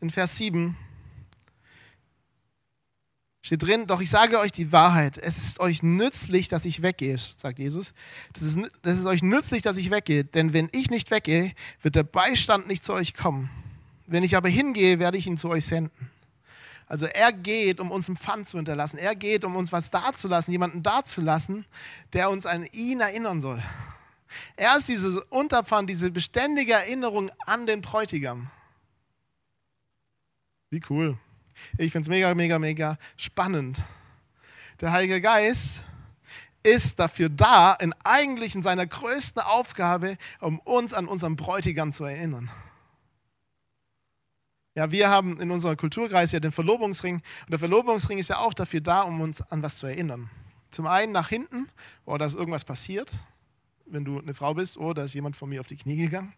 in 0.00 0.08
Vers 0.08 0.38
7, 0.38 0.74
Steht 3.48 3.62
drin, 3.62 3.86
doch 3.86 4.02
ich 4.02 4.10
sage 4.10 4.38
euch 4.40 4.52
die 4.52 4.72
Wahrheit. 4.72 5.16
Es 5.16 5.38
ist 5.38 5.58
euch 5.58 5.82
nützlich, 5.82 6.48
dass 6.48 6.66
ich 6.66 6.82
weggehe, 6.82 7.16
sagt 7.16 7.58
Jesus. 7.58 7.94
Das 8.34 8.42
ist, 8.42 8.58
das 8.82 8.98
ist 8.98 9.06
euch 9.06 9.22
nützlich, 9.22 9.62
dass 9.62 9.78
ich 9.78 9.90
weggehe. 9.90 10.22
Denn 10.22 10.52
wenn 10.52 10.68
ich 10.72 10.90
nicht 10.90 11.10
weggehe, 11.10 11.54
wird 11.80 11.94
der 11.94 12.02
Beistand 12.02 12.68
nicht 12.68 12.84
zu 12.84 12.92
euch 12.92 13.14
kommen. 13.14 13.48
Wenn 14.06 14.22
ich 14.22 14.36
aber 14.36 14.50
hingehe, 14.50 14.98
werde 14.98 15.16
ich 15.16 15.26
ihn 15.26 15.38
zu 15.38 15.48
euch 15.48 15.64
senden. 15.64 16.10
Also 16.88 17.06
er 17.06 17.32
geht, 17.32 17.80
um 17.80 17.90
uns 17.90 18.06
einen 18.08 18.18
Pfand 18.18 18.46
zu 18.46 18.58
hinterlassen. 18.58 18.98
Er 18.98 19.14
geht, 19.14 19.46
um 19.46 19.56
uns 19.56 19.72
was 19.72 19.90
dazulassen, 19.90 20.52
jemanden 20.52 20.82
dazulassen, 20.82 21.64
der 22.12 22.28
uns 22.28 22.44
an 22.44 22.66
ihn 22.72 23.00
erinnern 23.00 23.40
soll. 23.40 23.62
Er 24.56 24.76
ist 24.76 24.90
dieses 24.90 25.16
Unterpfand, 25.30 25.88
diese 25.88 26.10
beständige 26.10 26.74
Erinnerung 26.74 27.30
an 27.46 27.66
den 27.66 27.80
Bräutigam. 27.80 28.50
Wie 30.68 30.82
cool. 30.90 31.16
Ich 31.76 31.92
finde 31.92 32.06
es 32.06 32.08
mega, 32.08 32.34
mega, 32.34 32.58
mega 32.58 32.98
spannend. 33.16 33.80
Der 34.80 34.92
Heilige 34.92 35.20
Geist 35.20 35.82
ist 36.62 36.98
dafür 36.98 37.28
da, 37.28 37.74
in 37.74 37.94
eigentlich 38.04 38.54
in 38.54 38.62
seiner 38.62 38.86
größten 38.86 39.42
Aufgabe, 39.42 40.16
um 40.40 40.58
uns 40.60 40.92
an 40.92 41.08
unseren 41.08 41.36
Bräutigam 41.36 41.92
zu 41.92 42.04
erinnern. 42.04 42.50
Ja, 44.74 44.90
wir 44.92 45.10
haben 45.10 45.40
in 45.40 45.50
unserem 45.50 45.76
Kulturkreis 45.76 46.30
ja 46.30 46.40
den 46.40 46.52
Verlobungsring 46.52 47.16
und 47.16 47.50
der 47.50 47.58
Verlobungsring 47.58 48.18
ist 48.18 48.28
ja 48.28 48.38
auch 48.38 48.54
dafür 48.54 48.80
da, 48.80 49.00
um 49.02 49.20
uns 49.20 49.40
an 49.40 49.62
was 49.62 49.78
zu 49.78 49.86
erinnern. 49.86 50.30
Zum 50.70 50.86
einen 50.86 51.12
nach 51.12 51.28
hinten, 51.28 51.68
oh, 52.04 52.16
da 52.18 52.26
ist 52.26 52.34
irgendwas 52.34 52.64
passiert, 52.64 53.12
wenn 53.86 54.04
du 54.04 54.20
eine 54.20 54.34
Frau 54.34 54.54
bist, 54.54 54.76
oh, 54.76 54.92
da 54.92 55.02
ist 55.02 55.14
jemand 55.14 55.36
von 55.36 55.48
mir 55.48 55.60
auf 55.60 55.66
die 55.66 55.76
Knie 55.76 55.96
gegangen. 55.96 56.32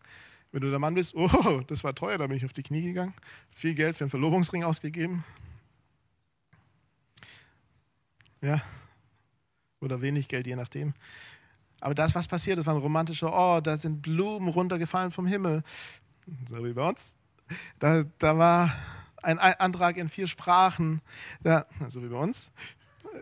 Wenn 0.52 0.62
du 0.62 0.70
der 0.70 0.78
Mann 0.78 0.94
bist, 0.94 1.14
oh, 1.14 1.60
das 1.66 1.84
war 1.84 1.94
teuer, 1.94 2.18
da 2.18 2.26
bin 2.26 2.36
ich 2.36 2.44
auf 2.44 2.52
die 2.52 2.62
Knie 2.62 2.82
gegangen. 2.82 3.14
Viel 3.54 3.74
Geld 3.74 3.96
für 3.96 4.04
einen 4.04 4.10
Verlobungsring 4.10 4.64
ausgegeben. 4.64 5.24
Ja, 8.40 8.60
oder 9.80 10.00
wenig 10.00 10.28
Geld, 10.28 10.46
je 10.46 10.56
nachdem. 10.56 10.94
Aber 11.80 11.94
das, 11.94 12.14
was 12.14 12.28
passiert 12.28 12.58
ist, 12.58 12.66
war 12.66 12.74
ein 12.74 12.80
romantischer, 12.80 13.32
oh, 13.32 13.60
da 13.60 13.76
sind 13.76 14.02
Blumen 14.02 14.48
runtergefallen 14.48 15.10
vom 15.10 15.26
Himmel. 15.26 15.62
So 16.46 16.62
wie 16.64 16.72
bei 16.72 16.88
uns. 16.88 17.14
Da, 17.78 18.04
da 18.18 18.38
war 18.38 18.72
ein 19.22 19.38
Antrag 19.38 19.96
in 19.96 20.08
vier 20.08 20.26
Sprachen, 20.26 21.00
ja, 21.42 21.66
so 21.88 22.02
wie 22.02 22.08
bei 22.08 22.18
uns. 22.18 22.52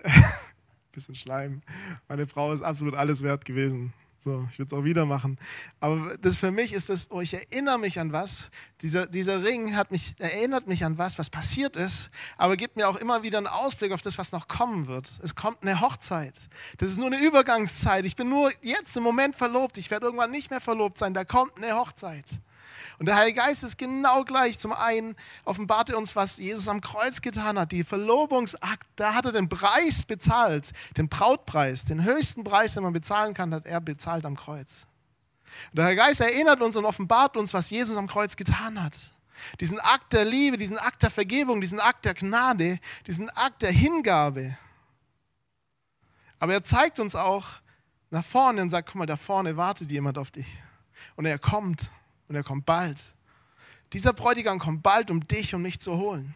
Bisschen 0.92 1.14
Schleim. 1.14 1.62
Meine 2.08 2.26
Frau 2.26 2.52
ist 2.52 2.62
absolut 2.62 2.94
alles 2.94 3.23
wert 3.23 3.44
gewesen. 3.44 3.92
So, 4.25 4.48
ich 4.50 4.58
würde 4.58 4.75
es 4.75 4.80
auch 4.80 4.84
wieder 4.84 5.06
machen. 5.06 5.38
Aber 5.78 6.16
das 6.18 6.37
für 6.37 6.50
mich 6.50 6.72
ist 6.72 6.88
das, 6.88 7.10
oh, 7.10 7.20
ich 7.20 7.34
erinnere 7.34 7.78
mich 7.78 8.00
an 8.00 8.12
was. 8.12 8.50
Dieser, 8.82 9.06
dieser 9.06 9.44
Ring 9.44 9.76
hat 9.76 9.92
mich, 9.92 10.14
erinnert 10.18 10.66
mich 10.66 10.84
an 10.84 10.98
was, 10.98 11.18
was 11.18 11.30
passiert 11.30 11.76
ist, 11.76 12.10
aber 12.37 12.56
gibt 12.56 12.76
mir 12.76 12.88
auch 12.88 12.96
immer 12.96 13.22
wieder 13.22 13.38
einen 13.38 13.46
Ausblick 13.46 13.92
auf 13.92 14.02
das, 14.02 14.18
was 14.18 14.32
noch 14.32 14.48
kommen 14.48 14.88
wird. 14.88 15.08
Es 15.22 15.37
kommt 15.37 15.62
eine 15.62 15.80
Hochzeit. 15.80 16.34
Das 16.78 16.90
ist 16.90 16.98
nur 16.98 17.06
eine 17.06 17.20
Übergangszeit. 17.25 18.04
Ich 18.04 18.16
bin 18.16 18.28
nur 18.28 18.50
jetzt 18.60 18.96
im 18.96 19.04
Moment 19.04 19.37
verlobt. 19.37 19.78
Ich 19.78 19.90
werde 19.90 20.06
irgendwann 20.06 20.32
nicht 20.32 20.50
mehr 20.50 20.60
verlobt 20.60 20.98
sein. 20.98 21.14
Da 21.14 21.25
kommt 21.25 21.56
eine 21.56 21.76
Hochzeit. 21.76 22.26
Und 22.98 23.06
der 23.06 23.16
Heilige 23.16 23.38
Geist 23.38 23.62
ist 23.62 23.78
genau 23.78 24.24
gleich. 24.24 24.58
Zum 24.58 24.72
einen 24.72 25.14
offenbart 25.44 25.90
er 25.90 25.98
uns, 25.98 26.16
was 26.16 26.36
Jesus 26.38 26.66
am 26.66 26.80
Kreuz 26.80 27.20
getan 27.20 27.58
hat. 27.58 27.70
Die 27.70 27.84
Verlobungsakt, 27.84 28.86
da 28.96 29.14
hat 29.14 29.24
er 29.24 29.32
den 29.32 29.48
Preis 29.48 30.04
bezahlt, 30.04 30.72
den 30.96 31.08
Brautpreis, 31.08 31.84
den 31.84 32.04
höchsten 32.04 32.42
Preis, 32.42 32.74
den 32.74 32.82
man 32.82 32.92
bezahlen 32.92 33.34
kann, 33.34 33.54
hat 33.54 33.66
er 33.66 33.80
bezahlt 33.80 34.24
am 34.24 34.36
Kreuz. 34.36 34.86
Und 35.70 35.78
der 35.78 35.86
Heilige 35.86 36.02
Geist 36.02 36.20
erinnert 36.20 36.60
uns 36.60 36.76
und 36.76 36.84
offenbart 36.84 37.36
uns, 37.36 37.54
was 37.54 37.70
Jesus 37.70 37.96
am 37.96 38.08
Kreuz 38.08 38.34
getan 38.34 38.82
hat. 38.82 38.96
Diesen 39.60 39.78
Akt 39.78 40.12
der 40.12 40.24
Liebe, 40.24 40.58
diesen 40.58 40.78
Akt 40.78 41.02
der 41.04 41.10
Vergebung, 41.10 41.60
diesen 41.60 41.78
Akt 41.78 42.04
der 42.04 42.14
Gnade, 42.14 42.80
diesen 43.06 43.30
Akt 43.30 43.62
der 43.62 43.70
Hingabe. 43.70 44.56
Aber 46.40 46.52
er 46.52 46.62
zeigt 46.64 46.98
uns 46.98 47.14
auch 47.14 47.46
nach 48.10 48.24
vorne 48.24 48.62
und 48.62 48.70
sagt, 48.70 48.88
guck 48.88 48.96
mal, 48.96 49.06
da 49.06 49.16
vorne 49.16 49.56
wartet 49.56 49.90
jemand 49.90 50.18
auf 50.18 50.32
dich. 50.32 50.46
Und 51.14 51.26
er 51.26 51.38
kommt 51.38 51.90
und 52.28 52.35
er 52.35 52.44
kommt 52.44 52.66
bald. 52.66 53.02
Dieser 53.92 54.12
Bräutigam 54.12 54.58
kommt 54.58 54.82
bald, 54.82 55.11
um 55.11 55.26
dich 55.26 55.54
und 55.54 55.62
mich 55.62 55.80
zu 55.80 55.97
holen. 55.97 56.35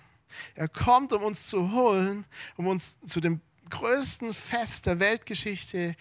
Er 0.55 0.69
kommt, 0.69 1.13
um 1.13 1.23
uns 1.23 1.47
zu 1.47 1.73
holen, 1.73 2.25
um 2.57 2.67
uns 2.67 2.99
zu 3.07 3.21
dem 3.21 3.41
größten 3.69 4.33
Fest 4.33 4.87
der 4.87 5.01
Weltgeschichte 5.01 5.95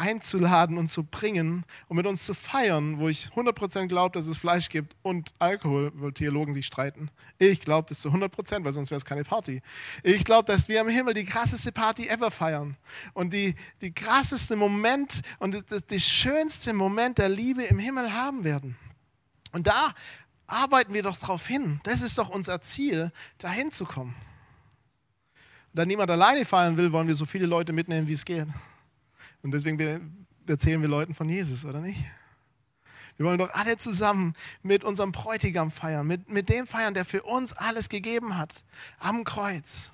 einzuladen 0.00 0.78
und 0.78 0.88
zu 0.90 1.04
bringen 1.04 1.64
und 1.88 1.96
mit 1.96 2.06
uns 2.06 2.24
zu 2.24 2.32
feiern, 2.32 2.98
wo 2.98 3.08
ich 3.08 3.26
100% 3.26 3.86
glaube, 3.86 4.14
dass 4.14 4.26
es 4.26 4.38
Fleisch 4.38 4.70
gibt 4.70 4.96
und 5.02 5.34
Alkohol, 5.38 5.92
wo 5.94 6.10
Theologen 6.10 6.54
sich 6.54 6.66
streiten. 6.66 7.10
Ich 7.38 7.60
glaube 7.60 7.88
das 7.88 8.00
zu 8.00 8.08
100%, 8.08 8.64
weil 8.64 8.72
sonst 8.72 8.90
wäre 8.90 8.96
es 8.96 9.04
keine 9.04 9.24
Party. 9.24 9.60
Ich 10.02 10.24
glaube, 10.24 10.50
dass 10.50 10.68
wir 10.68 10.80
im 10.80 10.88
Himmel 10.88 11.12
die 11.12 11.24
krasseste 11.24 11.70
Party 11.70 12.08
ever 12.08 12.30
feiern 12.30 12.76
und 13.12 13.32
die, 13.34 13.54
die 13.82 13.92
krasseste 13.92 14.56
Moment 14.56 15.20
und 15.38 15.70
das, 15.70 15.86
das 15.86 16.02
schönste 16.02 16.72
Moment 16.72 17.18
der 17.18 17.28
Liebe 17.28 17.62
im 17.64 17.78
Himmel 17.78 18.14
haben 18.14 18.44
werden. 18.44 18.76
Und 19.52 19.66
da 19.66 19.92
arbeiten 20.46 20.92
wir 20.92 21.02
doch 21.02 21.16
drauf 21.16 21.46
hin. 21.46 21.80
Das 21.84 22.02
ist 22.02 22.18
doch 22.18 22.28
unser 22.28 22.60
Ziel, 22.60 23.12
dahin 23.38 23.70
zu 23.70 23.84
kommen. 23.84 24.14
Und 25.72 25.78
da 25.78 25.84
niemand 25.84 26.10
alleine 26.10 26.44
feiern 26.44 26.76
will, 26.76 26.92
wollen 26.92 27.06
wir 27.06 27.14
so 27.14 27.24
viele 27.24 27.46
Leute 27.46 27.72
mitnehmen, 27.72 28.08
wie 28.08 28.14
es 28.14 28.24
geht. 28.24 28.48
Und 29.42 29.52
deswegen 29.52 30.26
erzählen 30.46 30.80
wir 30.80 30.88
Leuten 30.88 31.14
von 31.14 31.28
Jesus, 31.28 31.64
oder 31.64 31.80
nicht? 31.80 32.04
Wir 33.16 33.26
wollen 33.26 33.38
doch 33.38 33.52
alle 33.52 33.76
zusammen 33.76 34.34
mit 34.62 34.82
unserem 34.82 35.12
Bräutigam 35.12 35.70
feiern, 35.70 36.06
mit, 36.06 36.30
mit 36.30 36.48
dem 36.48 36.66
feiern, 36.66 36.94
der 36.94 37.04
für 37.04 37.22
uns 37.22 37.52
alles 37.52 37.88
gegeben 37.88 38.38
hat, 38.38 38.64
am 38.98 39.24
Kreuz. 39.24 39.92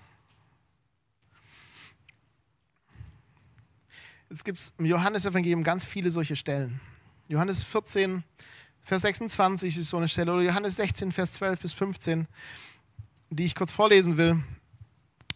Jetzt 4.30 4.44
gibt 4.44 4.58
es 4.58 4.74
im 4.78 4.86
Johannesevangelium 4.86 5.62
ganz 5.62 5.84
viele 5.84 6.10
solche 6.10 6.36
Stellen. 6.36 6.80
Johannes 7.28 7.64
14, 7.64 8.24
Vers 8.86 9.02
26 9.02 9.78
ist 9.78 9.88
so 9.88 9.96
eine 9.96 10.06
Stelle, 10.06 10.32
oder 10.32 10.42
Johannes 10.42 10.76
16, 10.76 11.10
Vers 11.10 11.32
12 11.32 11.58
bis 11.58 11.72
15, 11.72 12.28
die 13.30 13.44
ich 13.44 13.56
kurz 13.56 13.72
vorlesen 13.72 14.16
will, 14.16 14.40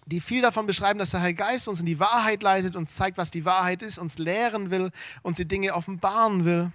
die 0.07 0.21
viel 0.21 0.41
davon 0.41 0.69
beschreiben, 0.69 1.01
dass 1.01 1.11
der 1.11 1.21
Heilige 1.21 1.43
Geist 1.43 1.67
uns 1.67 1.81
in 1.81 1.87
die 1.87 1.99
Wahrheit 1.99 2.45
leitet, 2.45 2.77
uns 2.77 2.95
zeigt, 2.95 3.19
was 3.19 3.33
die 3.33 3.45
Wahrheit 3.45 3.83
ist, 3.83 3.99
uns 3.99 4.19
lehren 4.19 4.71
will, 4.71 4.93
uns 5.23 5.37
die 5.37 5.49
Dinge 5.49 5.75
offenbaren 5.75 6.45
will. 6.45 6.71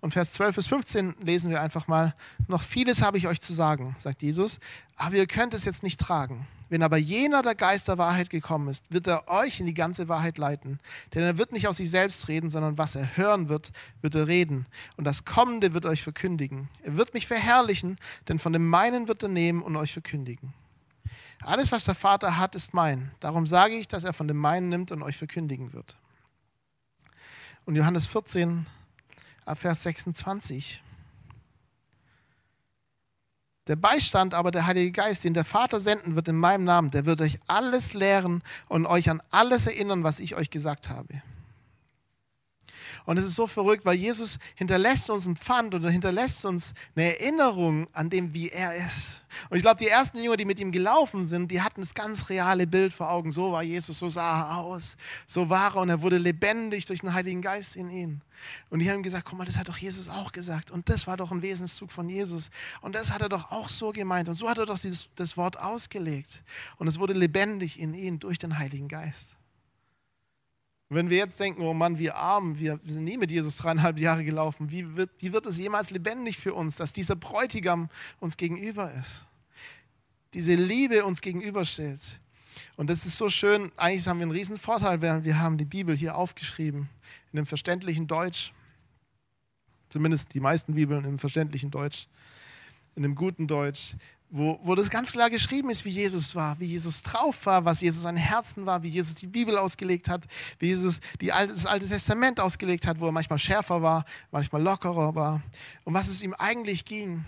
Und 0.00 0.14
Vers 0.14 0.32
12 0.32 0.56
bis 0.56 0.66
15 0.68 1.16
lesen 1.22 1.50
wir 1.50 1.60
einfach 1.60 1.86
mal. 1.86 2.14
Noch 2.48 2.62
vieles 2.62 3.02
habe 3.02 3.18
ich 3.18 3.28
euch 3.28 3.42
zu 3.42 3.52
sagen, 3.52 3.94
sagt 3.98 4.22
Jesus, 4.22 4.58
aber 4.96 5.16
ihr 5.16 5.26
könnt 5.26 5.52
es 5.52 5.66
jetzt 5.66 5.82
nicht 5.82 6.00
tragen. 6.00 6.46
Wenn 6.68 6.82
aber 6.82 6.96
jener 6.96 7.42
der 7.42 7.54
Geist 7.54 7.88
der 7.88 7.98
Wahrheit 7.98 8.28
gekommen 8.28 8.68
ist, 8.68 8.92
wird 8.92 9.06
er 9.06 9.28
euch 9.28 9.60
in 9.60 9.66
die 9.66 9.74
ganze 9.74 10.08
Wahrheit 10.08 10.36
leiten. 10.36 10.80
Denn 11.14 11.22
er 11.22 11.38
wird 11.38 11.52
nicht 11.52 11.68
aus 11.68 11.76
sich 11.76 11.90
selbst 11.90 12.26
reden, 12.28 12.50
sondern 12.50 12.76
was 12.76 12.96
er 12.96 13.16
hören 13.16 13.48
wird, 13.48 13.70
wird 14.00 14.16
er 14.16 14.26
reden. 14.26 14.66
Und 14.96 15.04
das 15.04 15.24
Kommende 15.24 15.74
wird 15.74 15.86
euch 15.86 16.02
verkündigen. 16.02 16.68
Er 16.82 16.96
wird 16.96 17.14
mich 17.14 17.26
verherrlichen, 17.26 17.98
denn 18.28 18.38
von 18.38 18.52
dem 18.52 18.68
meinen 18.68 19.06
wird 19.06 19.22
er 19.22 19.28
nehmen 19.28 19.62
und 19.62 19.76
euch 19.76 19.92
verkündigen. 19.92 20.54
Alles, 21.42 21.70
was 21.70 21.84
der 21.84 21.94
Vater 21.94 22.38
hat, 22.38 22.54
ist 22.56 22.74
mein. 22.74 23.12
Darum 23.20 23.46
sage 23.46 23.74
ich, 23.74 23.86
dass 23.86 24.04
er 24.04 24.12
von 24.12 24.26
dem 24.26 24.38
meinen 24.38 24.68
nimmt 24.68 24.90
und 24.90 25.02
euch 25.02 25.16
verkündigen 25.16 25.72
wird. 25.72 25.96
Und 27.64 27.76
Johannes 27.76 28.06
14, 28.06 28.66
Vers 29.54 29.82
26. 29.84 30.82
Der 33.66 33.76
Beistand 33.76 34.32
aber, 34.32 34.52
der 34.52 34.66
Heilige 34.66 34.92
Geist, 34.92 35.24
den 35.24 35.34
der 35.34 35.44
Vater 35.44 35.80
senden 35.80 36.14
wird 36.14 36.28
in 36.28 36.36
meinem 36.36 36.64
Namen, 36.64 36.92
der 36.92 37.04
wird 37.04 37.20
euch 37.20 37.38
alles 37.48 37.94
lehren 37.94 38.42
und 38.68 38.86
euch 38.86 39.10
an 39.10 39.20
alles 39.30 39.66
erinnern, 39.66 40.04
was 40.04 40.20
ich 40.20 40.36
euch 40.36 40.50
gesagt 40.50 40.88
habe. 40.88 41.22
Und 43.04 43.18
es 43.18 43.24
ist 43.24 43.34
so 43.34 43.46
verrückt, 43.46 43.84
weil 43.84 43.96
Jesus 43.96 44.38
hinterlässt 44.54 45.10
uns 45.10 45.26
ein 45.26 45.36
Pfand 45.36 45.74
oder 45.74 45.90
hinterlässt 45.90 46.44
uns 46.44 46.74
eine 46.94 47.18
Erinnerung 47.18 47.86
an 47.92 48.10
dem, 48.10 48.32
wie 48.34 48.48
er 48.48 48.74
ist. 48.74 49.24
Und 49.50 49.58
ich 49.58 49.62
glaube, 49.62 49.76
die 49.76 49.88
ersten 49.88 50.18
Jünger, 50.18 50.36
die 50.36 50.44
mit 50.44 50.58
ihm 50.60 50.72
gelaufen 50.72 51.26
sind, 51.26 51.50
die 51.50 51.60
hatten 51.60 51.80
das 51.82 51.94
ganz 51.94 52.28
reale 52.28 52.66
Bild 52.66 52.92
vor 52.92 53.10
Augen. 53.10 53.32
So 53.32 53.52
war 53.52 53.62
Jesus, 53.62 53.98
so 53.98 54.08
sah 54.08 54.40
er 54.40 54.58
aus, 54.58 54.96
so 55.26 55.48
war 55.50 55.76
er 55.76 55.82
und 55.82 55.88
er 55.88 56.00
wurde 56.02 56.18
lebendig 56.18 56.86
durch 56.86 57.00
den 57.00 57.12
Heiligen 57.12 57.42
Geist 57.42 57.76
in 57.76 57.90
ihn. 57.90 58.22
Und 58.70 58.80
die 58.80 58.90
haben 58.90 59.02
gesagt, 59.02 59.26
guck 59.28 59.38
mal, 59.38 59.44
das 59.44 59.58
hat 59.58 59.68
doch 59.68 59.76
Jesus 59.76 60.08
auch 60.08 60.32
gesagt. 60.32 60.70
Und 60.70 60.88
das 60.88 61.06
war 61.06 61.16
doch 61.16 61.32
ein 61.32 61.42
Wesenszug 61.42 61.90
von 61.90 62.08
Jesus. 62.08 62.50
Und 62.80 62.94
das 62.94 63.12
hat 63.12 63.22
er 63.22 63.28
doch 63.28 63.52
auch 63.52 63.68
so 63.68 63.92
gemeint. 63.92 64.28
Und 64.28 64.34
so 64.34 64.48
hat 64.48 64.58
er 64.58 64.66
doch 64.66 64.78
dieses, 64.78 65.08
das 65.14 65.36
Wort 65.36 65.58
ausgelegt. 65.58 66.42
Und 66.76 66.86
es 66.86 66.98
wurde 66.98 67.12
lebendig 67.12 67.80
in 67.80 67.94
ihn 67.94 68.18
durch 68.18 68.38
den 68.38 68.58
Heiligen 68.58 68.88
Geist. 68.88 69.35
Und 70.88 70.96
wenn 70.96 71.10
wir 71.10 71.16
jetzt 71.16 71.40
denken, 71.40 71.62
oh 71.62 71.74
Mann, 71.74 71.98
wir 71.98 72.14
armen, 72.14 72.58
wir, 72.60 72.78
sind 72.84 73.04
nie 73.04 73.16
mit 73.16 73.32
Jesus 73.32 73.56
dreieinhalb 73.56 73.98
Jahre 73.98 74.24
gelaufen, 74.24 74.70
wie 74.70 74.96
wird, 74.96 75.10
wie 75.18 75.32
wird 75.32 75.46
es 75.46 75.58
jemals 75.58 75.90
lebendig 75.90 76.38
für 76.38 76.54
uns, 76.54 76.76
dass 76.76 76.92
dieser 76.92 77.16
Bräutigam 77.16 77.88
uns 78.20 78.36
gegenüber 78.36 78.92
ist? 78.92 79.26
Diese 80.32 80.54
Liebe 80.54 81.04
uns 81.04 81.22
gegenübersteht. 81.22 82.20
Und 82.76 82.88
das 82.88 83.04
ist 83.04 83.16
so 83.16 83.28
schön, 83.28 83.72
eigentlich 83.76 84.06
haben 84.06 84.18
wir 84.18 84.24
einen 84.24 84.32
riesen 84.32 84.56
Vorteil, 84.56 85.02
weil 85.02 85.24
wir 85.24 85.38
haben 85.40 85.58
die 85.58 85.64
Bibel 85.64 85.96
hier 85.96 86.16
aufgeschrieben, 86.16 86.88
in 87.32 87.38
einem 87.38 87.46
verständlichen 87.46 88.06
Deutsch. 88.06 88.52
Zumindest 89.88 90.34
die 90.34 90.40
meisten 90.40 90.74
Bibeln 90.74 91.04
im 91.04 91.18
verständlichen 91.18 91.70
Deutsch, 91.70 92.06
in 92.94 93.04
einem 93.04 93.14
guten 93.14 93.46
Deutsch. 93.46 93.96
Wo, 94.28 94.58
wo 94.62 94.74
das 94.74 94.90
ganz 94.90 95.12
klar 95.12 95.30
geschrieben 95.30 95.70
ist, 95.70 95.84
wie 95.84 95.90
Jesus 95.90 96.34
war, 96.34 96.58
wie 96.58 96.66
Jesus 96.66 97.02
drauf 97.02 97.46
war, 97.46 97.64
was 97.64 97.80
Jesus 97.80 98.06
an 98.06 98.16
Herzen 98.16 98.66
war, 98.66 98.82
wie 98.82 98.88
Jesus 98.88 99.14
die 99.14 99.26
Bibel 99.26 99.56
ausgelegt 99.56 100.08
hat, 100.08 100.24
wie 100.58 100.66
Jesus 100.66 101.00
Alte, 101.30 101.52
das 101.52 101.66
Alte 101.66 101.86
Testament 101.86 102.40
ausgelegt 102.40 102.86
hat, 102.86 102.98
wo 102.98 103.06
er 103.06 103.12
manchmal 103.12 103.38
schärfer 103.38 103.82
war, 103.82 104.04
manchmal 104.32 104.62
lockerer 104.62 105.14
war, 105.14 105.42
um 105.84 105.94
was 105.94 106.08
es 106.08 106.22
ihm 106.22 106.34
eigentlich 106.34 106.84
ging. 106.84 107.24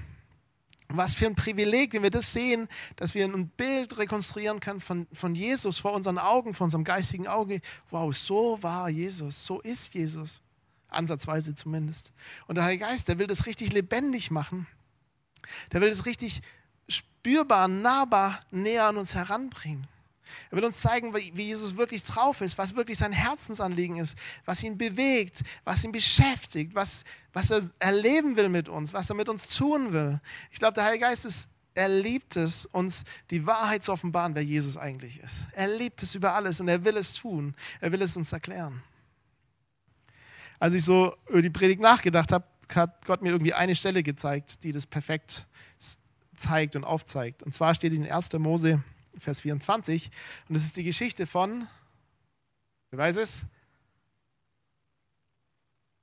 Was 0.90 1.14
für 1.14 1.26
ein 1.26 1.34
Privileg, 1.34 1.92
wenn 1.92 2.02
wir 2.02 2.10
das 2.10 2.32
sehen, 2.32 2.66
dass 2.96 3.14
wir 3.14 3.26
ein 3.26 3.48
Bild 3.48 3.98
rekonstruieren 3.98 4.58
können 4.58 4.80
von, 4.80 5.06
von 5.12 5.34
Jesus 5.34 5.78
vor 5.78 5.92
unseren 5.92 6.16
Augen, 6.16 6.54
vor 6.54 6.64
unserem 6.64 6.82
geistigen 6.82 7.26
Auge. 7.26 7.60
Wow, 7.90 8.16
so 8.16 8.62
war 8.62 8.88
Jesus, 8.88 9.44
so 9.44 9.60
ist 9.60 9.92
Jesus. 9.92 10.40
Ansatzweise 10.88 11.52
zumindest. 11.52 12.12
Und 12.46 12.54
der 12.54 12.64
Heilige 12.64 12.86
Geist, 12.86 13.08
der 13.08 13.18
will 13.18 13.26
das 13.26 13.44
richtig 13.44 13.74
lebendig 13.74 14.30
machen. 14.30 14.66
Der 15.72 15.82
will 15.82 15.90
das 15.90 16.06
richtig 16.06 16.40
spürbar, 16.88 17.68
nahbar 17.68 18.40
näher 18.50 18.84
an 18.84 18.96
uns 18.96 19.14
heranbringen. 19.14 19.86
Er 20.50 20.56
will 20.56 20.64
uns 20.64 20.80
zeigen, 20.80 21.14
wie 21.14 21.42
Jesus 21.42 21.76
wirklich 21.76 22.02
drauf 22.02 22.40
ist, 22.40 22.56
was 22.56 22.74
wirklich 22.74 22.98
sein 22.98 23.12
Herzensanliegen 23.12 23.96
ist, 23.96 24.16
was 24.44 24.62
ihn 24.62 24.78
bewegt, 24.78 25.42
was 25.64 25.84
ihn 25.84 25.92
beschäftigt, 25.92 26.74
was, 26.74 27.04
was 27.32 27.50
er 27.50 27.62
erleben 27.78 28.36
will 28.36 28.48
mit 28.48 28.68
uns, 28.68 28.92
was 28.94 29.10
er 29.10 29.16
mit 29.16 29.28
uns 29.28 29.48
tun 29.48 29.92
will. 29.92 30.20
Ich 30.50 30.58
glaube, 30.58 30.74
der 30.74 30.84
Heilige 30.84 31.04
Geist 31.04 31.24
ist, 31.24 31.50
er 31.74 31.88
liebt 31.88 32.36
es, 32.36 32.66
uns 32.66 33.04
die 33.30 33.46
Wahrheit 33.46 33.84
zu 33.84 33.92
offenbaren, 33.92 34.34
wer 34.34 34.42
Jesus 34.42 34.76
eigentlich 34.76 35.20
ist. 35.20 35.46
Er 35.52 35.68
liebt 35.68 36.02
es 36.02 36.14
über 36.14 36.34
alles 36.34 36.60
und 36.60 36.68
er 36.68 36.84
will 36.84 36.96
es 36.96 37.12
tun. 37.12 37.54
Er 37.80 37.92
will 37.92 38.02
es 38.02 38.16
uns 38.16 38.32
erklären. 38.32 38.82
Als 40.58 40.74
ich 40.74 40.84
so 40.84 41.14
über 41.28 41.42
die 41.42 41.50
Predigt 41.50 41.80
nachgedacht 41.80 42.32
habe, 42.32 42.44
hat 42.74 43.04
Gott 43.06 43.22
mir 43.22 43.30
irgendwie 43.30 43.54
eine 43.54 43.74
Stelle 43.74 44.02
gezeigt, 44.02 44.64
die 44.64 44.72
das 44.72 44.86
perfekt 44.86 45.46
zeigt 46.38 46.76
und 46.76 46.84
aufzeigt. 46.84 47.42
Und 47.42 47.52
zwar 47.52 47.74
steht 47.74 47.92
in 47.92 48.10
1. 48.10 48.32
Mose, 48.34 48.82
Vers 49.18 49.40
24, 49.40 50.10
und 50.48 50.56
das 50.56 50.64
ist 50.64 50.76
die 50.76 50.84
Geschichte 50.84 51.26
von, 51.26 51.66
wer 52.90 52.98
weiß 52.98 53.16
es? 53.16 53.44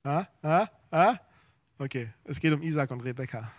Ah, 0.04 0.26
ah, 0.42 0.68
ah? 0.90 1.16
Okay, 1.78 2.08
es 2.24 2.38
geht 2.38 2.52
um 2.52 2.62
Isaac 2.62 2.90
und 2.90 3.02
Rebekka. 3.02 3.50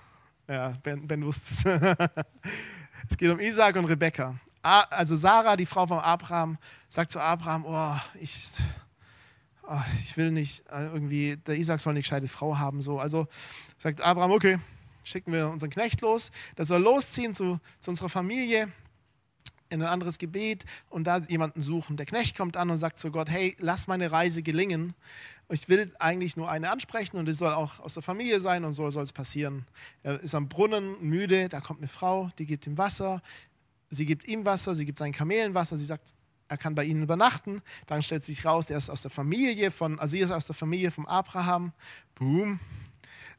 Ja, 0.47 0.69
Ben, 0.81 1.05
ben 1.07 1.25
wusste 1.25 1.53
es. 1.53 1.89
es 3.09 3.17
geht 3.17 3.29
um 3.29 3.39
Isaac 3.39 3.75
und 3.75 3.85
Rebekka. 3.85 4.39
Also 4.61 5.15
Sarah, 5.15 5.55
die 5.55 5.65
Frau 5.65 5.85
von 5.87 5.99
Abraham, 5.99 6.57
sagt 6.89 7.11
zu 7.11 7.19
Abraham, 7.19 7.65
oh, 7.65 7.95
ich, 8.19 8.35
oh, 9.67 9.81
ich 10.03 10.17
will 10.17 10.31
nicht, 10.31 10.67
äh, 10.71 10.85
irgendwie, 10.87 11.37
der 11.37 11.57
Isaac 11.57 11.79
soll 11.79 11.91
eine 11.91 12.01
gescheite 12.01 12.27
Frau 12.27 12.57
haben. 12.57 12.81
So. 12.81 12.99
Also 12.99 13.27
sagt 13.77 14.01
Abraham, 14.01 14.31
okay, 14.31 14.57
schicken 15.07 15.31
wir 15.31 15.49
unseren 15.49 15.69
Knecht 15.69 16.01
los. 16.01 16.31
Der 16.57 16.65
soll 16.65 16.81
losziehen 16.81 17.33
zu, 17.33 17.59
zu 17.79 17.91
unserer 17.91 18.09
Familie 18.09 18.71
in 19.69 19.81
ein 19.81 19.87
anderes 19.87 20.17
Gebet 20.17 20.65
und 20.89 21.05
da 21.05 21.17
jemanden 21.17 21.61
suchen. 21.61 21.97
Der 21.97 22.05
Knecht 22.05 22.37
kommt 22.37 22.57
an 22.57 22.69
und 22.69 22.77
sagt 22.77 22.99
zu 22.99 23.11
Gott, 23.11 23.29
hey, 23.29 23.55
lass 23.59 23.87
meine 23.87 24.11
Reise 24.11 24.43
gelingen. 24.43 24.93
Ich 25.49 25.69
will 25.69 25.91
eigentlich 25.99 26.35
nur 26.35 26.49
eine 26.49 26.69
ansprechen 26.69 27.17
und 27.17 27.27
es 27.29 27.37
soll 27.37 27.53
auch 27.53 27.79
aus 27.79 27.93
der 27.93 28.03
Familie 28.03 28.39
sein 28.39 28.65
und 28.65 28.73
so 28.73 28.89
soll 28.89 29.03
es 29.03 29.13
passieren. 29.13 29.65
Er 30.03 30.19
ist 30.19 30.35
am 30.35 30.49
Brunnen 30.49 30.95
müde, 31.01 31.49
da 31.49 31.61
kommt 31.61 31.79
eine 31.79 31.87
Frau, 31.87 32.29
die 32.37 32.45
gibt 32.45 32.67
ihm 32.67 32.77
Wasser. 32.77 33.21
Sie 33.89 34.05
gibt 34.05 34.27
ihm 34.27 34.45
Wasser, 34.45 34.75
sie 34.75 34.85
gibt 34.85 34.99
seinen 34.99 35.13
Kamelen 35.13 35.53
Wasser. 35.53 35.77
Sie 35.77 35.85
sagt, 35.85 36.13
er 36.49 36.57
kann 36.57 36.75
bei 36.75 36.83
ihnen 36.83 37.03
übernachten. 37.03 37.61
Dann 37.87 38.03
stellt 38.03 38.23
sich 38.23 38.45
raus, 38.45 38.65
der 38.65 38.77
ist 38.77 38.89
aus 38.89 39.01
der 39.01 39.11
Familie 39.11 39.71
von, 39.71 39.99
also 39.99 40.11
sie 40.11 40.19
ist 40.19 40.31
aus 40.31 40.45
der 40.45 40.55
Familie 40.55 40.91
von 40.91 41.05
Abraham. 41.05 41.71
Boom, 42.15 42.59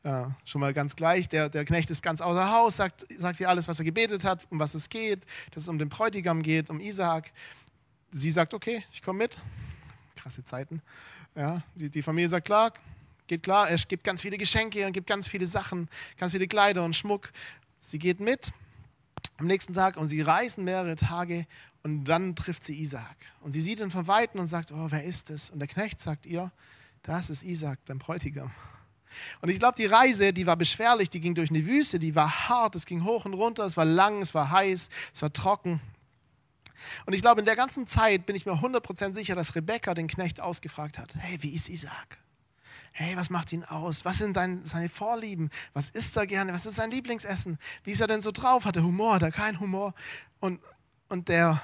äh, 0.03 0.25
schon 0.45 0.61
mal 0.61 0.73
ganz 0.73 0.97
gleich, 0.97 1.29
der, 1.29 1.49
der 1.49 1.65
Knecht 1.65 1.91
ist 1.91 2.03
ganz 2.03 2.21
außer 2.21 2.53
Haus, 2.53 2.77
sagt, 2.77 3.07
sagt 3.19 3.41
ihr 3.41 3.49
alles, 3.49 3.69
was 3.69 3.79
er 3.79 3.85
gebetet 3.85 4.25
hat, 4.25 4.47
um 4.51 4.59
was 4.59 4.75
es 4.75 4.89
geht, 4.89 5.25
dass 5.53 5.65
es 5.65 5.69
um 5.69 5.79
den 5.79 5.89
Bräutigam 5.89 6.43
geht, 6.43 6.71
um 6.71 6.81
Isaak. 6.81 7.33
Sie 8.11 8.31
sagt, 8.31 8.55
okay, 8.55 8.85
ich 8.93 9.03
komme 9.03 9.19
mit. 9.19 9.41
Krasse 10.17 10.45
Zeiten. 10.45 10.83
Ja, 11.35 11.63
die, 11.75 11.91
die 11.91 12.03
Familie 12.03 12.29
sagt, 12.29 12.47
klar, 12.47 12.73
geht 13.27 13.43
klar, 13.43 13.69
er 13.69 13.77
gibt 13.77 14.05
ganz 14.05 14.23
viele 14.23 14.39
Geschenke 14.39 14.87
und 14.87 14.93
gibt 14.93 15.07
ganz 15.07 15.29
viele 15.29 15.47
Sachen, 15.47 15.89
ganz 16.17 16.33
viele 16.33 16.49
Kleider 16.49 16.85
und 16.85 16.97
Schmuck. 16.97 17.31
Sie 17.79 17.99
geht 17.99 18.21
mit 18.21 18.53
am 19.37 19.47
nächsten 19.47 19.75
Tag 19.75 19.97
und 19.97 20.07
sie 20.07 20.21
reisen 20.21 20.65
mehrere 20.65 20.97
Tage 20.97 21.47
und 21.83 22.05
dann 22.05 22.35
trifft 22.35 22.65
sie 22.65 22.81
Isaac. 22.81 23.17
Und 23.41 23.53
sie 23.53 23.61
sieht 23.61 23.81
ihn 23.81 23.91
von 23.91 24.07
Weitem 24.07 24.41
und 24.41 24.47
sagt, 24.47 24.73
oh, 24.73 24.87
wer 24.91 25.05
ist 25.05 25.31
es? 25.31 25.51
Und 25.51 25.61
der 25.61 25.69
Knecht 25.69 26.01
sagt 26.01 26.27
ihr, 26.27 26.51
das 27.03 27.31
ist 27.31 27.45
Isaac, 27.45 27.79
dein 27.85 27.99
Bräutigam. 27.99 28.51
Und 29.41 29.49
ich 29.49 29.59
glaube, 29.59 29.77
die 29.77 29.87
Reise, 29.87 30.33
die 30.33 30.47
war 30.47 30.57
beschwerlich, 30.57 31.09
die 31.09 31.21
ging 31.21 31.35
durch 31.35 31.51
eine 31.51 31.67
Wüste, 31.67 31.99
die 31.99 32.15
war 32.15 32.49
hart, 32.49 32.77
es 32.77 32.87
ging 32.87 33.05
hoch 33.05 33.25
und 33.25 33.35
runter, 33.35 33.65
es 33.65 33.77
war 33.77 33.85
lang, 33.85 34.21
es 34.21 34.35
war 34.35 34.51
heiß, 34.51 34.89
es 35.13 35.23
war 35.23 35.33
trocken. 35.33 35.81
Und 37.07 37.13
ich 37.13 37.21
glaube, 37.21 37.41
in 37.41 37.47
der 37.47 37.57
ganzen 37.57 37.87
Zeit 37.87 38.27
bin 38.27 38.37
ich 38.37 38.47
mir 38.47 38.53
100% 38.53 39.15
sicher, 39.15 39.35
dass 39.35 39.55
Rebecca 39.55 39.95
den 39.95 40.09
Knecht 40.09 40.41
ausgefragt 40.41 40.99
hat, 40.99 41.15
hey, 41.17 41.39
wie 41.43 41.55
ist 41.55 41.69
Isaac? 41.69 42.19
Hey, 42.93 43.17
was 43.17 43.31
macht 43.31 43.53
ihn 43.53 43.65
aus? 43.65 44.05
Was 44.05 44.19
sind 44.19 44.37
dein, 44.37 44.65
seine 44.65 44.89
Vorlieben? 44.89 45.51
Was 45.73 45.91
isst 45.91 46.17
er 46.17 46.27
gerne? 46.27 46.53
Was 46.53 46.67
ist 46.67 46.77
sein 46.77 46.91
Lieblingsessen? 46.91 47.59
Wie 47.85 47.93
ist 47.93 48.01
er 48.01 48.09
denn 48.09 48.21
so 48.21 48.33
drauf? 48.33 48.65
Hat 48.65 48.77
er 48.77 48.83
Humor? 48.83 49.15
Hat 49.15 49.23
er 49.23 49.31
keinen 49.31 49.61
Humor? 49.61 49.95
Und, 50.41 50.61
und 51.09 51.29
der, 51.29 51.63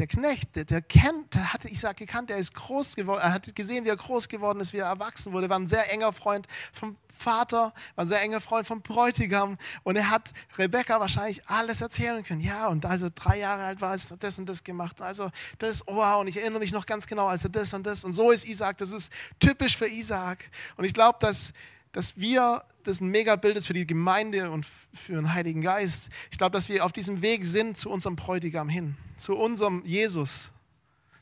der 0.00 0.06
Knecht, 0.06 0.56
der, 0.56 0.64
der, 0.64 0.80
kennt, 0.80 1.34
der 1.34 1.52
hatte 1.52 1.68
Isaac 1.68 1.98
gekannt, 1.98 2.30
der 2.30 2.38
ist 2.38 2.54
groß 2.54 2.96
geworden, 2.96 3.20
er 3.22 3.34
hat 3.34 3.54
gesehen, 3.54 3.84
wie 3.84 3.90
er 3.90 3.96
groß 3.96 4.28
geworden 4.28 4.58
ist, 4.60 4.72
wie 4.72 4.78
er 4.78 4.86
erwachsen 4.86 5.32
wurde, 5.32 5.50
war 5.50 5.58
ein 5.58 5.66
sehr 5.66 5.92
enger 5.92 6.12
Freund 6.12 6.46
vom 6.72 6.96
Vater, 7.14 7.74
war 7.96 8.04
ein 8.04 8.08
sehr 8.08 8.22
enger 8.22 8.40
Freund 8.40 8.66
vom 8.66 8.80
Bräutigam 8.80 9.58
und 9.82 9.96
er 9.96 10.08
hat 10.08 10.32
Rebecca 10.56 11.00
wahrscheinlich 11.00 11.46
alles 11.48 11.82
erzählen 11.82 12.24
können. 12.24 12.40
Ja, 12.40 12.68
und 12.68 12.86
als 12.86 13.02
er 13.02 13.10
drei 13.10 13.40
Jahre 13.40 13.64
alt 13.64 13.82
war, 13.82 13.94
ist 13.94 14.10
er 14.10 14.16
das 14.16 14.38
und 14.38 14.48
das 14.48 14.64
gemacht. 14.64 15.02
Also 15.02 15.30
das, 15.58 15.84
wow, 15.86 16.22
und 16.22 16.28
ich 16.28 16.38
erinnere 16.38 16.60
mich 16.60 16.72
noch 16.72 16.86
ganz 16.86 17.06
genau, 17.06 17.26
als 17.26 17.44
er 17.44 17.50
das 17.50 17.74
und 17.74 17.86
das 17.86 18.02
und 18.02 18.14
so 18.14 18.30
ist 18.30 18.48
Isaac, 18.48 18.78
das 18.78 18.92
ist 18.92 19.12
typisch 19.38 19.76
für 19.76 19.86
Isaac. 19.86 20.50
Und 20.76 20.86
ich 20.86 20.94
glaube, 20.94 21.18
dass 21.20 21.52
dass 21.92 22.18
wir, 22.18 22.62
das 22.84 23.00
ein 23.00 23.08
Megabild 23.08 23.56
ist 23.56 23.66
für 23.66 23.72
die 23.72 23.86
Gemeinde 23.86 24.50
und 24.50 24.66
für 24.66 25.14
den 25.14 25.32
Heiligen 25.32 25.60
Geist. 25.60 26.10
Ich 26.30 26.38
glaube, 26.38 26.52
dass 26.52 26.68
wir 26.68 26.84
auf 26.84 26.92
diesem 26.92 27.22
Weg 27.22 27.44
sind 27.44 27.76
zu 27.76 27.90
unserem 27.90 28.16
Bräutigam 28.16 28.68
hin, 28.68 28.96
zu 29.16 29.36
unserem 29.36 29.82
Jesus, 29.84 30.50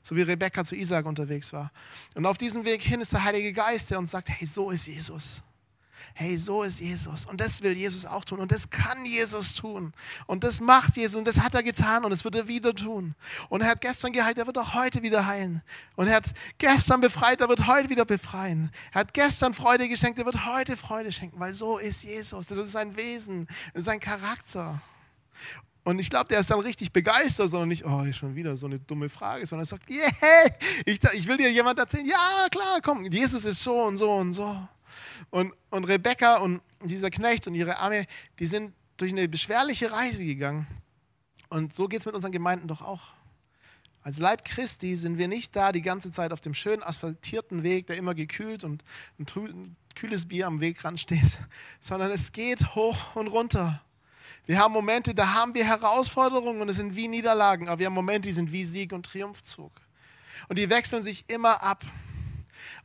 so 0.03 0.17
wie 0.17 0.23
Rebecca 0.23 0.65
zu 0.65 0.77
Isaac 0.77 1.07
unterwegs 1.07 1.53
war. 1.53 1.73
Und 2.15 2.27
auf 2.27 2.39
diesem 2.39 2.65
Weg 2.65 2.83
hin 2.83 3.01
ist 3.01 3.13
der 3.13 3.25
Heilige 3.25 3.53
Geist, 3.53 3.91
der 3.91 3.99
uns 3.99 4.11
sagt, 4.11 4.29
hey, 4.29 4.47
so 4.47 4.71
ist 4.71 4.87
Jesus 4.87 5.43
hey, 6.15 6.37
so 6.37 6.63
ist 6.63 6.81
Jesus. 6.81 7.27
Und 7.27 7.41
das 7.41 7.63
will 7.63 7.77
Jesus 7.77 8.05
auch 8.05 8.25
tun. 8.25 8.41
Und 8.41 8.53
das 8.53 8.71
kann 8.71 9.05
Jesus 9.05 9.55
tun. 9.55 9.93
Und 10.27 10.45
das 10.45 10.61
macht 10.61 10.97
Jesus. 10.97 11.17
Und 11.17 11.27
das 11.27 11.41
hat 11.41 11.55
er 11.55 11.63
getan. 11.63 12.05
Und 12.05 12.11
das 12.11 12.25
wird 12.25 12.35
er 12.35 12.49
wieder 12.49 12.75
tun. 12.75 13.15
Und 13.49 13.61
er 13.61 13.69
hat 13.69 13.81
gestern 13.81 14.13
geheilt, 14.13 14.39
er 14.39 14.47
wird 14.47 14.59
auch 14.59 14.75
heute 14.75 15.03
wieder 15.03 15.27
heilen. 15.27 15.63
Und 15.97 16.09
er 16.09 16.17
hat 16.17 16.33
gestern 16.59 17.01
befreit, 17.01 17.41
er 17.41 17.49
wird 17.49 17.67
heute 17.67 17.91
wieder 17.91 18.05
befreien. 18.05 18.71
Er 18.93 19.01
hat 19.01 19.15
gestern 19.15 19.55
Freude 19.55 19.89
geschenkt, 19.89 20.19
er 20.19 20.27
wird 20.27 20.47
heute 20.47 20.77
Freude 20.77 21.13
schenken. 21.13 21.39
Weil 21.39 21.53
so 21.53 21.79
ist 21.79 22.03
Jesus. 22.03 22.47
Das 22.47 22.59
ist 22.59 22.73
sein 22.73 22.97
Wesen, 22.97 23.47
das 23.73 23.81
ist 23.81 23.85
sein 23.85 24.01
Charakter. 24.01 24.81
Und 25.89 25.99
ich 25.99 26.11
glaube, 26.11 26.29
der 26.29 26.41
ist 26.41 26.51
dann 26.51 26.61
richtig 26.61 26.93
begeistert, 26.93 27.49
sondern 27.49 27.71
nicht, 27.71 27.87
oh, 27.87 28.13
schon 28.13 28.35
wieder 28.35 28.55
so 28.57 28.67
eine 28.67 28.79
dumme 28.79 29.09
Frage, 29.09 29.47
sondern 29.47 29.63
er 29.63 29.69
sagt, 29.69 29.89
yeah, 29.91 30.11
ich, 30.85 31.03
ich 31.15 31.27
will 31.27 31.39
dir 31.39 31.51
jemand 31.51 31.79
erzählen, 31.79 32.05
ja, 32.05 32.47
klar, 32.51 32.81
komm, 32.83 33.05
Jesus 33.05 33.47
ist 33.47 33.63
so 33.63 33.85
und 33.85 33.97
so 33.97 34.13
und 34.13 34.35
so. 34.35 34.69
Und, 35.31 35.53
und 35.71 35.85
Rebecca 35.85 36.37
und 36.37 36.61
dieser 36.85 37.11
Knecht 37.11 37.47
und 37.47 37.55
ihre 37.55 37.79
Arme, 37.79 38.07
die 38.39 38.47
sind 38.47 38.73
durch 38.97 39.13
eine 39.13 39.29
beschwerliche 39.29 39.93
Reise 39.93 40.25
gegangen. 40.25 40.67
Und 41.49 41.75
so 41.75 41.89
geht 41.89 42.01
es 42.01 42.07
mit 42.07 42.15
unseren 42.15 42.33
Gemeinden 42.33 42.69
doch 42.69 42.83
auch. 42.83 43.15
Als 44.03 44.19
Leib 44.19 44.45
Christi 44.45 44.97
sind 44.97 45.19
wir 45.19 45.29
nicht 45.29 45.57
da 45.57 45.73
die 45.73 45.83
ganze 45.83 46.11
Zeit 46.11 46.33
auf 46.33 46.41
dem 46.41 46.55
schönen 46.55 46.83
asphaltierten 46.83 47.63
Weg, 47.63 47.87
der 47.87 47.97
immer 47.97 48.15
gekühlt 48.15 48.65
und 48.65 48.85
ein 49.19 49.77
kühles 49.95 50.29
Bier 50.29 50.47
am 50.47 50.61
Wegrand 50.61 51.01
steht, 51.01 51.39
sondern 51.81 52.11
es 52.11 52.33
geht 52.33 52.75
hoch 52.75 53.17
und 53.17 53.29
runter. 53.29 53.83
Wir 54.47 54.59
haben 54.59 54.73
Momente, 54.73 55.15
da 55.15 55.35
haben 55.35 55.55
wir 55.55 55.65
Herausforderungen 55.65 56.63
und 56.63 56.69
es 56.69 56.77
sind 56.77 56.97
wie 56.97 57.09
Niederlagen, 57.09 57.69
aber 57.69 57.81
wir 57.81 57.87
haben 57.87 57.95
Momente, 57.95 58.29
die 58.29 58.33
sind 58.33 58.51
wie 58.51 58.65
Sieg 58.65 58.93
und 58.93 59.05
Triumphzug. 59.05 59.73
Und 60.49 60.59
die 60.59 60.71
wechseln 60.71 61.03
sich 61.03 61.29
immer 61.29 61.63
ab. 61.63 61.85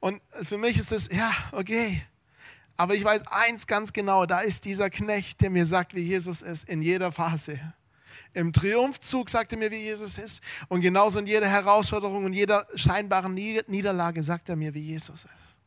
Und 0.01 0.21
für 0.41 0.57
mich 0.57 0.77
ist 0.77 0.91
es, 0.91 1.09
ja, 1.09 1.31
okay, 1.53 2.03
aber 2.75 2.95
ich 2.95 3.03
weiß 3.03 3.27
eins 3.27 3.67
ganz 3.67 3.93
genau, 3.93 4.25
da 4.25 4.41
ist 4.41 4.65
dieser 4.65 4.89
Knecht, 4.89 5.41
der 5.41 5.49
mir 5.49 5.65
sagt, 5.65 5.95
wie 5.95 6.01
Jesus 6.01 6.41
ist, 6.41 6.67
in 6.67 6.81
jeder 6.81 7.12
Phase. 7.12 7.59
Im 8.33 8.51
Triumphzug 8.51 9.29
sagt 9.29 9.51
er 9.51 9.59
mir, 9.59 9.69
wie 9.69 9.81
Jesus 9.81 10.17
ist. 10.17 10.41
Und 10.67 10.81
genauso 10.81 11.19
in 11.19 11.27
jeder 11.27 11.47
Herausforderung 11.47 12.25
und 12.25 12.33
jeder 12.33 12.65
scheinbaren 12.73 13.33
Niederlage 13.33 14.23
sagt 14.23 14.49
er 14.49 14.55
mir, 14.55 14.73
wie 14.73 14.81
Jesus 14.81 15.25
ist. 15.25 15.59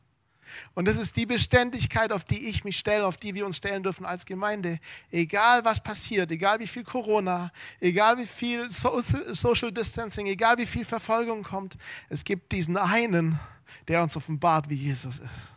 Und 0.73 0.85
das 0.85 0.97
ist 0.97 1.15
die 1.15 1.25
Beständigkeit, 1.25 2.11
auf 2.11 2.23
die 2.23 2.49
ich 2.49 2.63
mich 2.63 2.77
stelle, 2.77 3.05
auf 3.05 3.17
die 3.17 3.35
wir 3.35 3.45
uns 3.45 3.57
stellen 3.57 3.83
dürfen 3.83 4.05
als 4.05 4.25
Gemeinde. 4.25 4.79
Egal 5.11 5.63
was 5.63 5.81
passiert, 5.81 6.31
egal 6.31 6.59
wie 6.59 6.67
viel 6.67 6.83
Corona, 6.83 7.51
egal 7.79 8.17
wie 8.17 8.25
viel 8.25 8.67
Social 8.69 9.71
Distancing, 9.71 10.27
egal 10.27 10.57
wie 10.57 10.65
viel 10.65 10.85
Verfolgung 10.85 11.43
kommt, 11.43 11.77
es 12.09 12.23
gibt 12.23 12.51
diesen 12.51 12.75
einen, 12.75 13.39
der 13.87 14.01
uns 14.01 14.17
offenbart, 14.17 14.69
wie 14.69 14.75
Jesus 14.75 15.19
ist. 15.19 15.56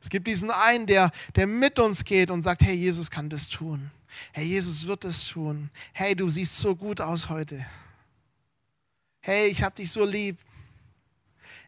Es 0.00 0.08
gibt 0.08 0.26
diesen 0.26 0.50
einen, 0.50 0.86
der, 0.86 1.10
der 1.34 1.46
mit 1.46 1.78
uns 1.78 2.04
geht 2.04 2.30
und 2.30 2.42
sagt, 2.42 2.62
hey, 2.62 2.74
Jesus 2.74 3.10
kann 3.10 3.28
das 3.28 3.48
tun. 3.48 3.90
Hey, 4.32 4.44
Jesus 4.44 4.86
wird 4.86 5.04
das 5.04 5.26
tun. 5.26 5.70
Hey, 5.92 6.14
du 6.14 6.28
siehst 6.28 6.56
so 6.56 6.74
gut 6.74 7.00
aus 7.00 7.28
heute. 7.28 7.64
Hey, 9.20 9.48
ich 9.48 9.62
hab 9.62 9.74
dich 9.74 9.90
so 9.90 10.04
lieb. 10.04 10.38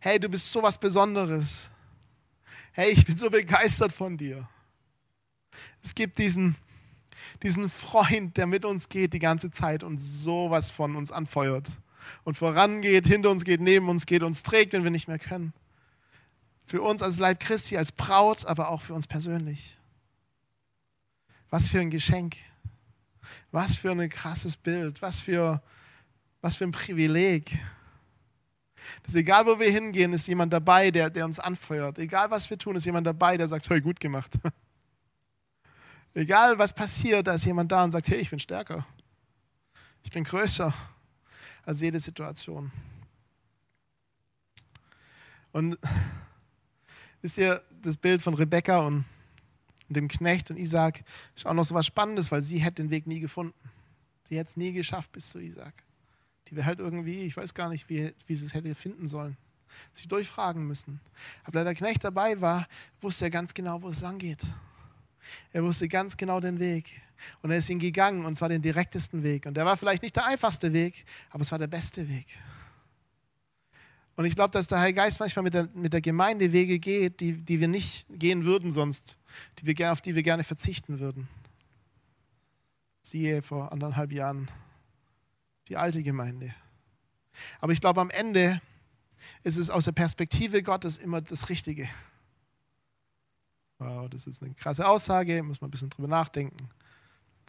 Hey, 0.01 0.19
du 0.19 0.29
bist 0.29 0.51
so 0.51 0.63
was 0.63 0.79
Besonderes. 0.79 1.71
Hey, 2.73 2.91
ich 2.91 3.05
bin 3.05 3.17
so 3.17 3.29
begeistert 3.29 3.93
von 3.93 4.17
dir. 4.17 4.49
Es 5.83 5.95
gibt 5.95 6.19
diesen, 6.19 6.57
diesen 7.43 7.69
Freund, 7.69 8.37
der 8.37 8.47
mit 8.47 8.65
uns 8.65 8.89
geht 8.89 9.13
die 9.13 9.19
ganze 9.19 9.51
Zeit 9.51 9.83
und 9.83 9.99
sowas 9.99 10.71
von 10.71 10.97
uns 10.97 11.11
anfeuert 11.11 11.69
und 12.25 12.37
vorangeht, 12.37 13.07
hinter 13.07 13.31
uns 13.31 13.45
geht, 13.45 13.61
neben 13.61 13.89
uns 13.89 14.07
geht, 14.07 14.23
uns 14.23 14.43
trägt, 14.43 14.73
wenn 14.73 14.85
wir 14.85 14.91
nicht 14.91 15.09
mehr 15.09 15.19
können. 15.19 15.53
Für 16.71 16.83
uns 16.83 17.03
als 17.03 17.19
Leib 17.19 17.41
Christi, 17.41 17.77
als 17.77 17.91
Braut, 17.91 18.47
aber 18.47 18.69
auch 18.69 18.81
für 18.81 18.95
uns 18.95 19.09
persönlich. 19.09 19.77
Was 21.49 21.67
für 21.67 21.81
ein 21.81 21.91
Geschenk. 21.91 22.37
Was 23.51 23.75
für 23.75 23.91
ein 23.91 24.09
krasses 24.09 24.57
Bild. 24.57 25.03
Was 25.03 25.19
für, 25.19 25.61
was 26.41 26.55
für 26.55 26.63
ein 26.63 26.71
Privileg. 26.71 27.59
Dass 29.03 29.17
egal, 29.17 29.47
wo 29.47 29.59
wir 29.59 29.69
hingehen, 29.69 30.13
ist 30.13 30.29
jemand 30.29 30.53
dabei, 30.53 30.93
der, 30.93 31.11
der 31.11 31.25
uns 31.25 31.41
anfeuert. 31.41 31.99
Egal, 31.99 32.31
was 32.31 32.49
wir 32.49 32.57
tun, 32.57 32.77
ist 32.77 32.85
jemand 32.85 33.05
dabei, 33.05 33.37
der 33.37 33.49
sagt, 33.49 33.69
hey, 33.69 33.81
gut 33.81 33.99
gemacht. 33.99 34.31
Egal, 36.15 36.57
was 36.57 36.73
passiert, 36.73 37.27
da 37.27 37.35
ist 37.35 37.47
jemand 37.47 37.73
da 37.73 37.83
und 37.83 37.91
sagt, 37.91 38.07
hey, 38.07 38.19
ich 38.19 38.31
bin 38.31 38.39
stärker. 38.39 38.87
Ich 40.05 40.13
bin 40.13 40.23
größer 40.23 40.73
als 41.65 41.81
jede 41.81 41.99
Situation. 41.99 42.71
Und 45.51 45.77
wisst 47.23 47.39
ihr, 47.39 47.63
das 47.83 47.97
Bild 47.97 48.23
von 48.23 48.35
Rebekka 48.35 48.87
und 48.87 49.05
dem 49.89 50.09
Knecht 50.09 50.51
und 50.51 50.57
Isaac 50.57 51.03
ist 51.35 51.47
auch 51.47 51.55
noch 51.55 51.65
so 51.65 51.75
was 51.75 51.87
Spannendes, 51.87 52.31
weil 52.31 52.41
sie 52.41 52.59
hätte 52.59 52.83
den 52.83 52.91
Weg 52.91 53.07
nie 53.07 53.21
gefunden. 53.21 53.55
Sie 54.29 54.39
hätte 54.39 54.51
es 54.51 54.57
nie 54.57 54.73
geschafft 54.73 55.13
bis 55.13 55.31
zu 55.31 55.41
Isaac. 55.41 55.75
Die 56.49 56.57
wäre 56.57 56.67
halt 56.67 56.79
irgendwie, 56.79 57.23
ich 57.23 57.37
weiß 57.37 57.55
gar 57.55 57.69
nicht, 57.69 57.89
wie, 57.89 58.13
wie 58.27 58.35
sie 58.35 58.47
es 58.47 58.55
hätte 58.55 58.75
finden 58.75 59.07
sollen. 59.07 59.37
Sie 59.93 60.09
durchfragen 60.09 60.67
müssen. 60.67 61.01
Aber 61.45 61.61
da 61.61 61.65
der 61.65 61.75
Knecht 61.75 62.03
dabei 62.03 62.41
war, 62.41 62.67
wusste 63.01 63.27
er 63.27 63.31
ganz 63.31 63.55
genau, 63.55 63.83
wo 63.83 63.89
es 63.89 64.01
lang 64.01 64.19
geht. 64.19 64.45
Er 65.53 65.63
wusste 65.63 65.89
ganz 65.89 66.17
genau 66.17 66.41
den 66.41 66.59
Weg. 66.59 67.03
Und 67.43 67.51
er 67.51 67.59
ist 67.59 67.69
ihn 67.71 67.79
gegangen 67.79 68.25
und 68.25 68.35
zwar 68.35 68.49
den 68.49 68.63
direktesten 68.63 69.23
Weg. 69.23 69.47
Und 69.47 69.55
der 69.55 69.67
war 69.67 69.77
vielleicht 69.77 70.03
nicht 70.03 70.17
der 70.17 70.27
einfachste 70.27 70.73
Weg, 70.73 71.05
aber 71.31 71.43
es 71.43 71.53
war 71.53 71.59
der 71.59 71.67
beste 71.67 72.09
Weg. 72.09 72.27
Und 74.21 74.27
ich 74.27 74.35
glaube, 74.35 74.51
dass 74.51 74.67
der 74.67 74.81
Heilige 74.81 74.99
Geist 74.99 75.19
manchmal 75.19 75.45
mit 75.45 75.55
der, 75.55 75.71
mit 75.73 75.95
der 75.95 76.03
Gemeinde 76.03 76.53
Wege 76.53 76.79
geht, 76.79 77.21
die, 77.21 77.43
die 77.43 77.59
wir 77.59 77.69
nicht 77.69 78.05
gehen 78.11 78.45
würden 78.45 78.71
sonst, 78.71 79.17
die 79.59 79.67
wir, 79.67 79.93
auf 79.93 80.03
die 80.03 80.15
wir 80.15 80.23
gerne 80.23 80.45
verzichten 80.45 80.99
würden. 80.99 81.27
Siehe 83.01 83.41
vor 83.41 83.73
anderthalb 83.73 84.13
Jahren 84.13 84.51
die 85.69 85.79
alte 85.79 86.03
Gemeinde. 86.03 86.55
Aber 87.61 87.73
ich 87.73 87.81
glaube, 87.81 88.03
am 88.03 88.11
Ende 88.11 88.61
ist 89.43 89.57
es 89.57 89.71
aus 89.71 89.87
der 89.87 89.93
Perspektive 89.93 90.63
Gottes 90.63 90.99
immer 90.99 91.23
das 91.23 91.49
Richtige. 91.49 91.89
Wow, 93.79 94.11
das 94.11 94.27
ist 94.27 94.43
eine 94.43 94.53
krasse 94.53 94.87
Aussage, 94.87 95.43
muss 95.43 95.63
man 95.63 95.69
ein 95.69 95.71
bisschen 95.71 95.89
drüber 95.89 96.09
nachdenken, 96.09 96.69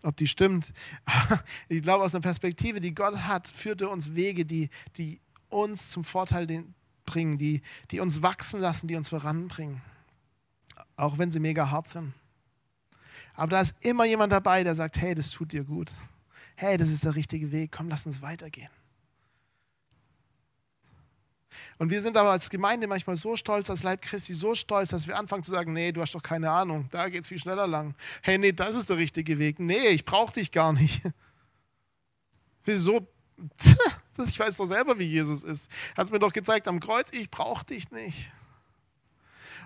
ob 0.03 0.15
die 0.15 0.25
stimmt. 0.25 0.71
ich 1.67 1.81
glaube, 1.81 2.05
aus 2.05 2.13
der 2.13 2.21
Perspektive, 2.21 2.79
die 2.79 2.95
Gott 2.95 3.17
hat, 3.17 3.49
führt 3.49 3.81
er 3.81 3.91
uns 3.91 4.15
Wege, 4.15 4.45
die, 4.45 4.69
die 4.95 5.19
uns 5.51 5.89
zum 5.89 6.03
Vorteil 6.03 6.65
bringen, 7.05 7.37
die, 7.37 7.61
die 7.91 7.99
uns 7.99 8.21
wachsen 8.21 8.59
lassen, 8.59 8.87
die 8.87 8.95
uns 8.95 9.09
voranbringen. 9.09 9.81
Auch 10.95 11.17
wenn 11.17 11.31
sie 11.31 11.39
mega 11.39 11.69
hart 11.69 11.87
sind. 11.87 12.13
Aber 13.33 13.51
da 13.51 13.61
ist 13.61 13.75
immer 13.85 14.05
jemand 14.05 14.33
dabei, 14.33 14.63
der 14.63 14.75
sagt, 14.75 14.99
hey, 14.99 15.15
das 15.15 15.31
tut 15.31 15.53
dir 15.53 15.63
gut. 15.63 15.91
Hey, 16.55 16.77
das 16.77 16.89
ist 16.89 17.03
der 17.03 17.15
richtige 17.15 17.51
Weg, 17.51 17.71
komm, 17.71 17.89
lass 17.89 18.05
uns 18.05 18.21
weitergehen. 18.21 18.69
Und 21.77 21.89
wir 21.89 22.01
sind 22.01 22.15
aber 22.15 22.31
als 22.31 22.49
Gemeinde 22.49 22.87
manchmal 22.87 23.15
so 23.15 23.35
stolz, 23.35 23.69
als 23.69 23.83
Leib 23.83 24.01
Christi 24.01 24.33
so 24.33 24.55
stolz, 24.55 24.89
dass 24.89 25.07
wir 25.07 25.17
anfangen 25.17 25.43
zu 25.43 25.51
sagen, 25.51 25.73
nee, 25.73 25.91
du 25.91 26.01
hast 26.01 26.13
doch 26.13 26.21
keine 26.21 26.49
Ahnung, 26.49 26.87
da 26.91 27.09
geht 27.09 27.21
es 27.21 27.27
viel 27.27 27.39
schneller 27.39 27.67
lang. 27.67 27.95
Hey, 28.21 28.37
nee, 28.37 28.51
das 28.51 28.75
ist 28.75 28.89
der 28.89 28.97
richtige 28.97 29.39
Weg. 29.39 29.59
Nee, 29.59 29.87
ich 29.89 30.05
brauche 30.05 30.33
dich 30.33 30.51
gar 30.51 30.73
nicht. 30.73 31.01
Wieso? 32.63 33.07
Ich 34.27 34.39
weiß 34.39 34.57
doch 34.57 34.65
selber, 34.65 34.99
wie 34.99 35.05
Jesus 35.05 35.43
ist. 35.43 35.69
Hat 35.95 36.05
es 36.05 36.11
mir 36.11 36.19
doch 36.19 36.33
gezeigt 36.33 36.67
am 36.67 36.79
Kreuz, 36.79 37.09
ich 37.11 37.29
brauche 37.29 37.65
dich 37.65 37.91
nicht. 37.91 38.31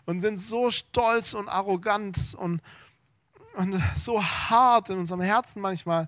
Und 0.06 0.22
sind 0.22 0.38
so 0.38 0.70
stolz 0.70 1.34
und 1.34 1.50
arrogant 1.50 2.36
und, 2.36 2.62
und 3.56 3.82
so 3.96 4.24
hart 4.24 4.90
in 4.90 5.00
unserem 5.00 5.22
Herzen 5.22 5.62
manchmal, 5.62 6.08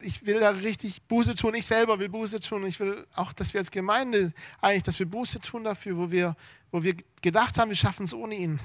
ich 0.00 0.26
will 0.26 0.40
da 0.40 0.50
richtig 0.50 1.02
Buße 1.04 1.34
tun. 1.34 1.54
Ich 1.54 1.66
selber 1.66 1.98
will 1.98 2.08
Buße 2.08 2.38
tun. 2.40 2.66
Ich 2.66 2.78
will 2.80 3.06
auch, 3.14 3.32
dass 3.32 3.54
wir 3.54 3.60
als 3.60 3.70
Gemeinde 3.70 4.32
eigentlich, 4.60 4.82
dass 4.82 4.98
wir 4.98 5.06
Buße 5.06 5.40
tun 5.40 5.64
dafür, 5.64 5.96
wo 5.96 6.10
wir, 6.10 6.36
wo 6.70 6.82
wir 6.82 6.94
gedacht 7.22 7.58
haben, 7.58 7.70
wir 7.70 7.76
schaffen 7.76 8.04
es 8.04 8.14
ohne 8.14 8.34
ihn. 8.34 8.60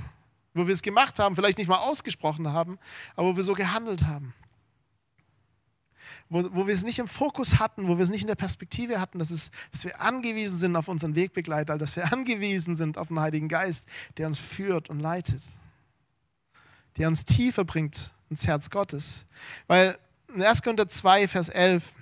Wo 0.53 0.67
wir 0.67 0.73
es 0.73 0.81
gemacht 0.81 1.17
haben, 1.19 1.35
vielleicht 1.35 1.57
nicht 1.57 1.67
mal 1.67 1.77
ausgesprochen 1.77 2.51
haben, 2.51 2.77
aber 3.15 3.29
wo 3.29 3.35
wir 3.35 3.43
so 3.43 3.53
gehandelt 3.53 4.05
haben. 4.05 4.33
Wo, 6.29 6.47
wo 6.53 6.67
wir 6.67 6.73
es 6.73 6.83
nicht 6.83 6.99
im 6.99 7.07
Fokus 7.07 7.59
hatten, 7.59 7.87
wo 7.87 7.97
wir 7.97 8.03
es 8.03 8.11
nicht 8.11 8.21
in 8.21 8.27
der 8.27 8.35
Perspektive 8.35 9.01
hatten, 9.01 9.17
dass, 9.17 9.31
es, 9.31 9.49
dass 9.71 9.83
wir 9.83 9.99
angewiesen 9.99 10.57
sind 10.57 10.75
auf 10.75 10.87
unseren 10.87 11.15
Wegbegleiter, 11.15 11.77
dass 11.77 11.95
wir 11.95 12.11
angewiesen 12.13 12.75
sind 12.75 12.97
auf 12.97 13.07
den 13.07 13.19
Heiligen 13.19 13.47
Geist, 13.47 13.87
der 14.17 14.27
uns 14.27 14.39
führt 14.39 14.89
und 14.89 14.99
leitet, 14.99 15.43
der 16.97 17.07
uns 17.07 17.25
tiefer 17.25 17.65
bringt 17.65 18.13
ins 18.29 18.45
Herz 18.45 18.69
Gottes. 18.69 19.25
Weil 19.67 19.97
in 20.33 20.43
1. 20.43 20.61
Korinther 20.61 20.87
2, 20.87 21.27
Vers 21.27 21.49
11, 21.49 21.93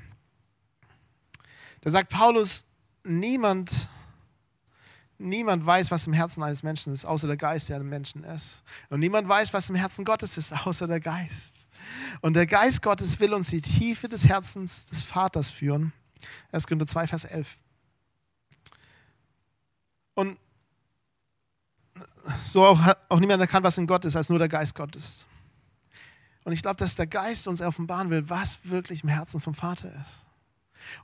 da 1.82 1.92
sagt 1.92 2.10
Paulus, 2.10 2.66
niemand, 3.06 3.90
niemand 5.18 5.66
weiß, 5.66 5.90
was 5.90 6.06
im 6.06 6.12
Herzen 6.12 6.44
eines 6.44 6.64
Menschen 6.64 6.92
ist, 6.92 7.06
außer 7.06 7.28
der 7.28 7.38
Geist, 7.38 7.70
der 7.70 7.78
im 7.78 7.88
Menschen 7.88 8.26
ist. 8.26 8.64
Und 8.90 9.00
niemand 9.00 9.30
weiß, 9.30 9.54
was 9.54 9.70
im 9.70 9.76
Herzen 9.76 10.04
Gottes 10.04 10.38
ist, 10.38 10.52
außer 10.52 10.88
der 10.88 11.00
Geist. 11.00 11.67
Und 12.22 12.34
der 12.34 12.46
Geist 12.46 12.82
Gottes 12.82 13.20
will 13.20 13.34
uns 13.34 13.50
die 13.50 13.62
Tiefe 13.62 14.10
des 14.10 14.28
Herzens 14.28 14.86
des 14.86 15.04
Vaters 15.04 15.50
führen. 15.50 15.94
1. 16.52 16.66
Korinther 16.66 16.88
2, 16.88 17.08
Vers 17.08 17.24
11. 17.26 17.58
Und 20.16 20.38
so 22.44 22.66
auch, 22.66 22.80
auch 23.10 23.20
niemand 23.20 23.42
erkannt, 23.42 23.64
was 23.64 23.78
in 23.78 23.88
Gott 23.88 24.06
ist, 24.06 24.16
als 24.16 24.30
nur 24.30 24.40
der 24.40 24.48
Geist 24.48 24.76
Gottes. 24.76 25.28
Und 26.44 26.54
ich 26.54 26.62
glaube, 26.62 26.78
dass 26.78 26.96
der 26.96 27.08
Geist 27.08 27.48
uns 27.48 27.62
offenbaren 27.62 28.10
will, 28.10 28.30
was 28.30 28.60
wirklich 28.64 29.04
im 29.04 29.10
Herzen 29.10 29.42
vom 29.42 29.54
Vater 29.54 29.92
ist. 30.02 30.26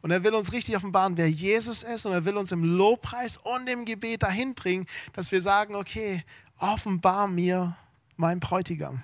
Und 0.01 0.11
er 0.11 0.23
will 0.23 0.33
uns 0.33 0.53
richtig 0.53 0.75
offenbaren, 0.77 1.17
wer 1.17 1.29
Jesus 1.29 1.83
ist. 1.83 2.05
Und 2.05 2.13
er 2.13 2.25
will 2.25 2.37
uns 2.37 2.51
im 2.51 2.63
Lobpreis 2.63 3.37
und 3.37 3.69
im 3.69 3.85
Gebet 3.85 4.23
dahin 4.23 4.55
bringen, 4.55 4.87
dass 5.13 5.31
wir 5.31 5.41
sagen, 5.41 5.75
okay, 5.75 6.23
offenbar 6.59 7.27
mir 7.27 7.75
mein 8.15 8.39
Bräutigam. 8.39 9.03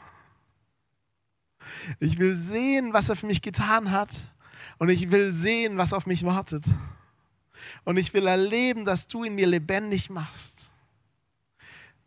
Ich 1.99 2.17
will 2.19 2.35
sehen, 2.35 2.93
was 2.93 3.09
er 3.09 3.15
für 3.15 3.27
mich 3.27 3.41
getan 3.41 3.91
hat. 3.91 4.09
Und 4.77 4.89
ich 4.89 5.11
will 5.11 5.31
sehen, 5.31 5.77
was 5.77 5.93
auf 5.93 6.05
mich 6.05 6.25
wartet. 6.25 6.63
Und 7.83 7.97
ich 7.97 8.13
will 8.13 8.27
erleben, 8.27 8.85
dass 8.85 9.07
du 9.07 9.23
in 9.23 9.35
mir 9.35 9.47
lebendig 9.47 10.09
machst. 10.09 10.71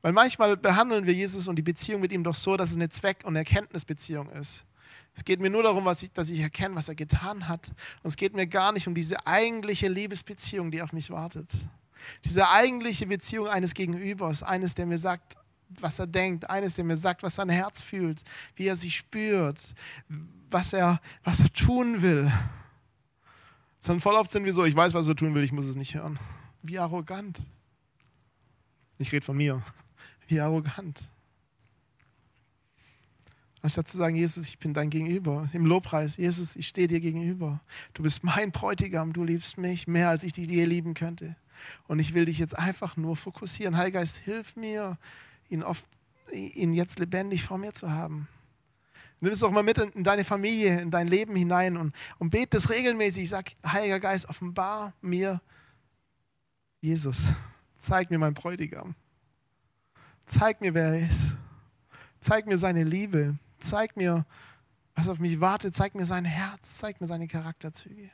Weil 0.00 0.12
manchmal 0.12 0.56
behandeln 0.56 1.06
wir 1.06 1.14
Jesus 1.14 1.48
und 1.48 1.56
die 1.56 1.62
Beziehung 1.62 2.00
mit 2.00 2.12
ihm 2.12 2.24
doch 2.24 2.34
so, 2.34 2.56
dass 2.56 2.70
es 2.70 2.76
eine 2.76 2.88
Zweck- 2.88 3.24
und 3.24 3.36
Erkenntnisbeziehung 3.36 4.30
ist. 4.30 4.64
Es 5.14 5.24
geht 5.24 5.40
mir 5.40 5.50
nur 5.50 5.62
darum, 5.62 5.86
ich, 5.88 6.12
dass 6.12 6.30
ich 6.30 6.40
erkenne, 6.40 6.74
was 6.74 6.88
er 6.88 6.94
getan 6.94 7.48
hat. 7.48 7.68
Und 8.02 8.08
es 8.08 8.16
geht 8.16 8.34
mir 8.34 8.46
gar 8.46 8.72
nicht 8.72 8.88
um 8.88 8.94
diese 8.94 9.26
eigentliche 9.26 9.88
Liebesbeziehung, 9.88 10.70
die 10.70 10.82
auf 10.82 10.92
mich 10.92 11.10
wartet. 11.10 11.48
Diese 12.24 12.48
eigentliche 12.50 13.06
Beziehung 13.06 13.46
eines 13.46 13.74
Gegenübers, 13.74 14.42
eines, 14.42 14.74
der 14.74 14.86
mir 14.86 14.98
sagt, 14.98 15.36
was 15.80 15.98
er 15.98 16.06
denkt, 16.06 16.48
eines, 16.50 16.74
der 16.74 16.85
mir 16.85 16.96
sagt, 16.96 17.22
was 17.22 17.37
sein 17.37 17.48
Herz 17.48 17.80
fühlt, 17.80 18.22
wie 18.56 18.66
er 18.66 18.76
sich 18.76 18.96
spürt, 18.96 19.74
was 20.50 20.72
er, 20.72 21.00
was 21.24 21.40
er 21.40 21.52
tun 21.52 22.02
will. 22.02 22.30
Sondern 23.78 24.00
voll 24.00 24.14
oft 24.14 24.30
sind 24.30 24.44
wir 24.44 24.52
so, 24.52 24.64
ich 24.64 24.76
weiß, 24.76 24.94
was 24.94 25.08
er 25.08 25.16
tun 25.16 25.35
will, 25.35 25.42
ich 25.42 25.52
muss 25.52 25.66
es 25.66 25.76
nicht 25.76 25.94
hören. 25.94 26.18
Wie 26.62 26.78
arrogant. 26.78 27.42
Ich 28.98 29.11
rede 29.12 29.24
von 29.24 29.37
mir. 29.37 29.62
Wie 30.28 30.40
arrogant. 30.40 31.02
Anstatt 33.62 33.87
zu 33.87 33.96
sagen, 33.96 34.16
Jesus, 34.16 34.48
ich 34.48 34.58
bin 34.58 34.74
dein 34.74 34.90
Gegenüber, 34.90 35.48
im 35.52 35.66
Lobpreis, 35.66 36.16
Jesus, 36.16 36.56
ich 36.56 36.66
stehe 36.66 36.88
dir 36.88 36.98
gegenüber. 36.98 37.61
Du 37.94 38.02
bist 38.02 38.24
mein 38.24 38.50
Bräutigam, 38.50 39.12
du 39.12 39.22
liebst 39.22 39.56
mich 39.56 39.87
mehr, 39.87 40.08
als 40.08 40.24
ich 40.24 40.32
dich 40.32 40.48
je 40.48 40.64
lieben 40.64 40.94
könnte. 40.94 41.37
Und 41.87 42.00
ich 42.00 42.12
will 42.12 42.24
dich 42.24 42.40
jetzt 42.40 42.58
einfach 42.58 42.96
nur 42.96 43.14
fokussieren. 43.14 43.76
Heiliger 43.76 44.00
Geist, 44.00 44.18
hilf 44.18 44.56
mir, 44.56 44.98
ihn, 45.52 45.62
oft, 45.62 45.86
ihn 46.32 46.72
jetzt 46.72 46.98
lebendig 46.98 47.44
vor 47.44 47.58
mir 47.58 47.72
zu 47.72 47.90
haben. 47.90 48.26
Nimm 49.20 49.32
es 49.32 49.40
doch 49.40 49.52
mal 49.52 49.62
mit 49.62 49.78
in 49.78 50.02
deine 50.02 50.24
Familie, 50.24 50.80
in 50.80 50.90
dein 50.90 51.06
Leben 51.06 51.36
hinein 51.36 51.76
und, 51.76 51.94
und 52.18 52.30
bete 52.30 52.56
es 52.56 52.70
regelmäßig. 52.70 53.28
Sag, 53.28 53.52
Heiliger 53.64 54.00
Geist, 54.00 54.28
offenbar 54.28 54.94
mir 55.00 55.40
Jesus. 56.80 57.26
Zeig 57.76 58.10
mir 58.10 58.18
meinen 58.18 58.34
Bräutigam. 58.34 58.96
Zeig 60.26 60.60
mir, 60.60 60.74
wer 60.74 60.94
er 60.94 61.08
ist. 61.08 61.36
Zeig 62.18 62.46
mir 62.46 62.58
seine 62.58 62.82
Liebe. 62.82 63.38
Zeig 63.58 63.96
mir, 63.96 64.26
was 64.96 65.08
auf 65.08 65.20
mich 65.20 65.40
wartet. 65.40 65.76
Zeig 65.76 65.94
mir 65.94 66.04
sein 66.04 66.24
Herz. 66.24 66.78
Zeig 66.78 67.00
mir 67.00 67.06
seine 67.06 67.28
Charakterzüge. 67.28 68.10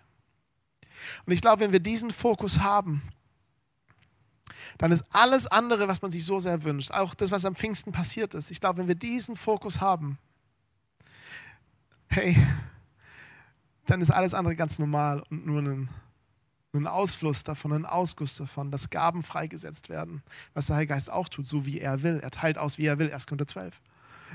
Und 1.25 1.33
ich 1.33 1.41
glaube, 1.41 1.61
wenn 1.61 1.73
wir 1.73 1.81
diesen 1.81 2.11
Fokus 2.11 2.61
haben, 2.61 3.03
dann 4.77 4.93
ist 4.93 5.05
alles 5.13 5.47
andere, 5.47 5.89
was 5.89 6.03
man 6.03 6.11
sich 6.11 6.25
so 6.25 6.39
sehr 6.39 6.63
wünscht, 6.65 6.91
auch 6.93 7.15
das, 7.15 7.31
was 7.31 7.45
am 7.45 7.55
Pfingsten 7.55 7.93
passiert 7.93 8.35
ist, 8.35 8.51
ich 8.51 8.61
glaube, 8.61 8.79
wenn 8.79 8.89
wir 8.89 8.95
diesen 8.95 9.37
Fokus 9.37 9.81
haben, 9.81 10.19
hey, 12.09 12.37
dann 13.87 14.01
ist 14.01 14.11
alles 14.11 14.35
andere 14.35 14.55
ganz 14.55 14.79
normal 14.79 15.23
und 15.31 15.47
nur 15.47 15.63
ein, 15.63 15.89
ein 16.75 16.87
Ausfluss 16.87 17.43
davon, 17.43 17.73
ein 17.73 17.87
Ausguss 17.87 18.35
davon, 18.37 18.71
dass 18.71 18.91
Gaben 18.91 19.23
freigesetzt 19.23 19.89
werden, 19.89 20.23
was 20.53 20.67
der 20.67 20.77
Heilige 20.77 20.95
Geist 20.95 21.11
auch 21.11 21.29
tut, 21.29 21.49
so 21.49 21.65
wie 21.65 21.81
er 21.81 22.03
will. 22.03 22.21
Er 22.21 22.31
teilt 22.31 22.59
aus, 22.59 22.79
wie 22.79 22.87
er 22.87 22.99
will, 22.99 23.13
1. 23.13 23.27
Korinther 23.27 23.47
12. 23.47 23.81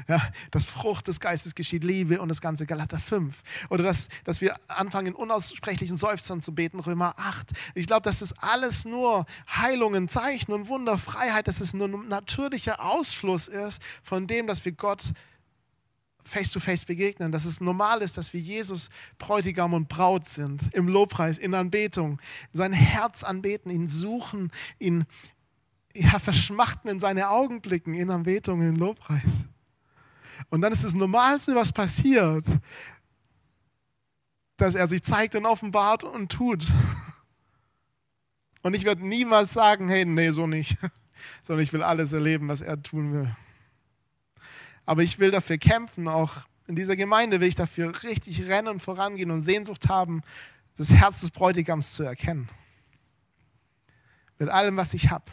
Ja, 0.07 0.21
das 0.51 0.65
Frucht 0.65 1.07
des 1.07 1.19
Geistes 1.19 1.55
geschieht 1.55 1.83
Liebe 1.83 2.21
und 2.21 2.29
das 2.29 2.41
ganze 2.41 2.65
Galater 2.65 2.99
5. 2.99 3.41
Oder 3.69 3.83
dass, 3.83 4.09
dass 4.23 4.41
wir 4.41 4.55
anfangen, 4.69 5.07
in 5.07 5.15
unaussprechlichen 5.15 5.97
Seufzern 5.97 6.41
zu 6.41 6.53
beten, 6.53 6.79
Römer 6.79 7.13
8. 7.17 7.51
Ich 7.75 7.87
glaube, 7.87 8.01
das 8.01 8.21
alles 8.41 8.85
nur 8.85 9.25
Heilungen, 9.49 10.07
Zeichen 10.07 10.51
und 10.51 10.67
Wunder, 10.67 10.97
Freiheit, 10.97 11.47
dass 11.47 11.61
es 11.61 11.73
nur 11.73 11.87
ein 11.87 12.07
natürlicher 12.07 12.83
Ausfluss 12.83 13.47
ist 13.47 13.81
von 14.01 14.27
dem, 14.27 14.47
dass 14.47 14.65
wir 14.65 14.71
Gott 14.71 15.13
face-to-face 16.23 16.83
-face 16.83 16.87
begegnen, 16.87 17.31
dass 17.31 17.45
es 17.45 17.61
normal 17.61 18.01
ist, 18.01 18.17
dass 18.17 18.33
wir 18.33 18.39
Jesus 18.39 18.89
Bräutigam 19.17 19.73
und 19.73 19.89
Braut 19.89 20.27
sind, 20.27 20.73
im 20.73 20.87
Lobpreis, 20.87 21.37
in 21.37 21.53
Anbetung, 21.53 22.19
sein 22.51 22.73
Herz 22.73 23.23
anbeten, 23.23 23.69
ihn 23.69 23.87
suchen, 23.87 24.51
ihn 24.79 25.05
ja, 25.95 26.19
verschmachten 26.19 26.89
in 26.89 26.99
seine 26.99 27.29
Augen 27.29 27.61
blicken, 27.61 27.93
in 27.93 28.09
Anbetung, 28.09 28.61
in 28.61 28.75
Lobpreis. 28.75 29.47
Und 30.49 30.61
dann 30.61 30.71
ist 30.71 30.83
das 30.83 30.93
Normalste, 30.93 31.55
was 31.55 31.71
passiert, 31.71 32.45
dass 34.57 34.75
er 34.75 34.87
sich 34.87 35.03
zeigt 35.03 35.35
und 35.35 35.45
offenbart 35.45 36.03
und 36.03 36.31
tut. 36.31 36.65
Und 38.61 38.75
ich 38.75 38.85
werde 38.85 39.05
niemals 39.05 39.53
sagen, 39.53 39.89
hey, 39.89 40.05
nee, 40.05 40.29
so 40.29 40.47
nicht, 40.47 40.77
sondern 41.43 41.63
ich 41.63 41.73
will 41.73 41.83
alles 41.83 42.13
erleben, 42.13 42.47
was 42.47 42.61
er 42.61 42.81
tun 42.81 43.13
will. 43.13 43.35
Aber 44.85 45.03
ich 45.03 45.19
will 45.19 45.31
dafür 45.31 45.57
kämpfen, 45.57 46.07
auch 46.07 46.45
in 46.67 46.75
dieser 46.75 46.95
Gemeinde 46.95 47.41
will 47.41 47.47
ich 47.47 47.55
dafür 47.55 48.03
richtig 48.03 48.47
rennen 48.47 48.69
und 48.69 48.81
vorangehen 48.81 49.31
und 49.31 49.41
Sehnsucht 49.41 49.89
haben, 49.89 50.21
das 50.77 50.91
Herz 50.91 51.21
des 51.21 51.31
Bräutigams 51.31 51.91
zu 51.91 52.03
erkennen. 52.03 52.47
Mit 54.39 54.49
allem, 54.49 54.77
was 54.77 54.93
ich 54.93 55.09
habe. 55.09 55.25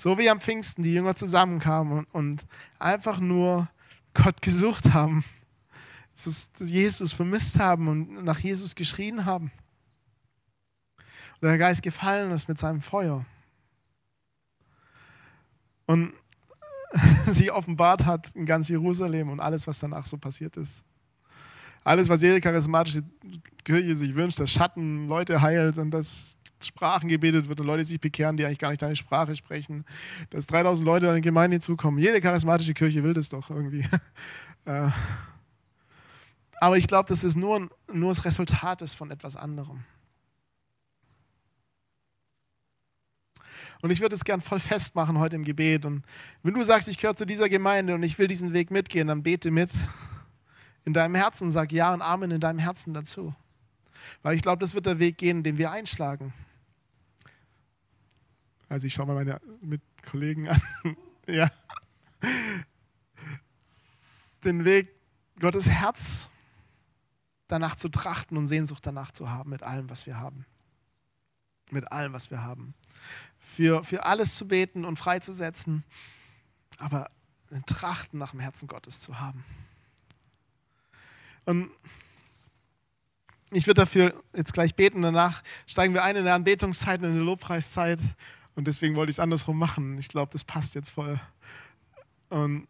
So 0.00 0.16
wie 0.16 0.30
am 0.30 0.40
Pfingsten 0.40 0.82
die 0.82 0.94
Jünger 0.94 1.14
zusammenkamen 1.14 2.06
und, 2.12 2.46
einfach 2.78 3.20
nur 3.20 3.68
Gott 4.14 4.40
gesucht 4.40 4.94
haben, 4.94 5.22
Jesus 6.58 7.12
vermisst 7.12 7.58
haben 7.58 7.86
und 7.86 8.24
nach 8.24 8.38
Jesus 8.38 8.74
geschrien 8.74 9.26
haben. 9.26 9.52
Und 10.96 11.48
der 11.48 11.58
Geist 11.58 11.82
gefallen 11.82 12.30
ist 12.30 12.48
mit 12.48 12.56
seinem 12.56 12.80
Feuer. 12.80 13.26
Und 15.84 16.14
sie 17.26 17.50
offenbart 17.50 18.06
hat 18.06 18.30
in 18.34 18.46
ganz 18.46 18.68
Jerusalem 18.68 19.28
und 19.28 19.38
alles, 19.38 19.66
was 19.66 19.80
danach 19.80 20.06
so 20.06 20.16
passiert 20.16 20.56
ist. 20.56 20.82
Alles, 21.84 22.08
was 22.08 22.22
jede 22.22 22.40
charismatische 22.40 23.04
Kirche 23.64 23.94
sich 23.94 24.16
wünscht, 24.16 24.40
dass 24.40 24.50
Schatten 24.50 25.08
Leute 25.08 25.42
heilt 25.42 25.76
und 25.76 25.90
dass 25.90 26.38
Sprachen 26.62 27.08
gebetet 27.08 27.48
wird 27.48 27.60
und 27.60 27.66
Leute 27.66 27.84
sich 27.84 28.00
bekehren, 28.00 28.36
die 28.36 28.44
eigentlich 28.44 28.58
gar 28.58 28.70
nicht 28.70 28.82
deine 28.82 28.96
Sprache 28.96 29.34
sprechen, 29.34 29.84
dass 30.30 30.46
3000 30.46 30.84
Leute 30.84 31.08
an 31.08 31.16
die 31.16 31.20
Gemeinde 31.20 31.54
hinzukommen. 31.56 32.00
Jede 32.00 32.20
charismatische 32.20 32.74
Kirche 32.74 33.02
will 33.02 33.14
das 33.14 33.28
doch 33.28 33.50
irgendwie. 33.50 33.84
Äh, 34.66 34.90
aber 36.60 36.76
ich 36.76 36.86
glaube, 36.86 37.08
dass 37.08 37.24
es 37.24 37.34
nur, 37.34 37.70
nur 37.90 38.10
das 38.10 38.26
Resultat 38.26 38.82
ist 38.82 38.94
von 38.94 39.10
etwas 39.10 39.34
anderem. 39.34 39.82
Und 43.80 43.90
ich 43.90 44.00
würde 44.00 44.14
es 44.14 44.24
gern 44.24 44.42
voll 44.42 44.60
festmachen 44.60 45.18
heute 45.18 45.36
im 45.36 45.44
Gebet. 45.44 45.86
Und 45.86 46.04
wenn 46.42 46.52
du 46.52 46.62
sagst, 46.62 46.88
ich 46.88 46.98
gehöre 46.98 47.16
zu 47.16 47.24
dieser 47.24 47.48
Gemeinde 47.48 47.94
und 47.94 48.02
ich 48.02 48.18
will 48.18 48.26
diesen 48.26 48.52
Weg 48.52 48.70
mitgehen, 48.70 49.08
dann 49.08 49.22
bete 49.22 49.50
mit 49.50 49.70
in 50.84 50.92
deinem 50.92 51.14
Herzen, 51.14 51.50
sag 51.50 51.72
Ja 51.72 51.94
und 51.94 52.02
Amen 52.02 52.30
in 52.30 52.40
deinem 52.40 52.58
Herzen 52.58 52.92
dazu. 52.92 53.34
Weil 54.22 54.36
ich 54.36 54.42
glaube, 54.42 54.58
das 54.58 54.74
wird 54.74 54.84
der 54.84 54.98
Weg 54.98 55.16
gehen, 55.16 55.42
den 55.42 55.56
wir 55.56 55.70
einschlagen. 55.70 56.34
Also 58.70 58.86
ich 58.86 58.94
schaue 58.94 59.06
mal 59.06 59.16
meine 59.16 59.40
Mitkollegen 59.60 60.48
an. 60.48 60.62
ja. 61.26 61.50
Den 64.44 64.64
Weg, 64.64 64.94
Gottes 65.40 65.68
Herz 65.68 66.30
danach 67.48 67.74
zu 67.74 67.88
trachten 67.88 68.36
und 68.36 68.46
Sehnsucht 68.46 68.86
danach 68.86 69.10
zu 69.10 69.28
haben 69.28 69.50
mit 69.50 69.64
allem, 69.64 69.90
was 69.90 70.06
wir 70.06 70.20
haben. 70.20 70.46
Mit 71.72 71.90
allem, 71.90 72.12
was 72.12 72.30
wir 72.30 72.44
haben. 72.44 72.74
Für, 73.40 73.82
für 73.82 74.04
alles 74.04 74.36
zu 74.36 74.46
beten 74.46 74.84
und 74.84 75.00
freizusetzen, 75.00 75.82
aber 76.78 77.10
ein 77.50 77.66
Trachten 77.66 78.20
nach 78.20 78.30
dem 78.30 78.38
Herzen 78.38 78.68
Gottes 78.68 79.00
zu 79.00 79.18
haben. 79.18 79.44
Und 81.44 81.72
ich 83.50 83.66
würde 83.66 83.80
dafür 83.80 84.14
jetzt 84.32 84.52
gleich 84.52 84.76
beten, 84.76 85.02
danach 85.02 85.42
steigen 85.66 85.92
wir 85.92 86.04
ein 86.04 86.14
in 86.14 86.22
eine 86.22 86.34
Anbetungszeit, 86.34 87.00
in 87.00 87.10
eine 87.10 87.18
Lobpreiszeit. 87.18 87.98
Und 88.54 88.66
deswegen 88.66 88.96
wollte 88.96 89.10
ich 89.10 89.16
es 89.16 89.20
andersrum 89.20 89.58
machen. 89.58 89.98
Ich 89.98 90.08
glaube, 90.08 90.32
das 90.32 90.44
passt 90.44 90.74
jetzt 90.74 90.90
voll. 90.90 91.20
Und 92.28 92.66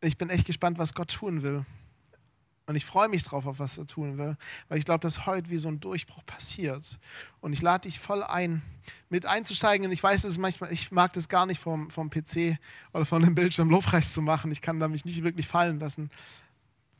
ich 0.00 0.18
bin 0.18 0.30
echt 0.30 0.46
gespannt, 0.46 0.78
was 0.78 0.94
Gott 0.94 1.12
tun 1.12 1.42
will. 1.42 1.64
Und 2.66 2.76
ich 2.76 2.86
freue 2.86 3.08
mich 3.08 3.22
drauf, 3.22 3.46
auf 3.46 3.58
was 3.58 3.76
er 3.76 3.86
tun 3.86 4.16
will, 4.16 4.38
weil 4.68 4.78
ich 4.78 4.86
glaube, 4.86 5.00
dass 5.00 5.26
heute 5.26 5.50
wie 5.50 5.58
so 5.58 5.68
ein 5.68 5.80
Durchbruch 5.80 6.24
passiert. 6.24 6.98
Und 7.40 7.52
ich 7.52 7.60
lade 7.60 7.82
dich 7.82 7.98
voll 7.98 8.22
ein, 8.22 8.62
mit 9.10 9.26
einzusteigen. 9.26 9.86
Und 9.86 9.92
ich 9.92 10.02
weiß, 10.02 10.22
dass 10.22 10.38
manchmal, 10.38 10.72
ich 10.72 10.90
mag 10.90 11.12
das 11.12 11.28
gar 11.28 11.44
nicht 11.44 11.60
vom, 11.60 11.90
vom 11.90 12.08
PC 12.08 12.58
oder 12.94 13.04
von 13.04 13.22
dem 13.22 13.34
Bildschirm 13.34 13.68
Lobpreis 13.68 14.14
zu 14.14 14.22
machen. 14.22 14.50
Ich 14.50 14.62
kann 14.62 14.80
da 14.80 14.88
mich 14.88 15.04
nicht 15.04 15.22
wirklich 15.22 15.46
fallen 15.46 15.78
lassen. 15.78 16.10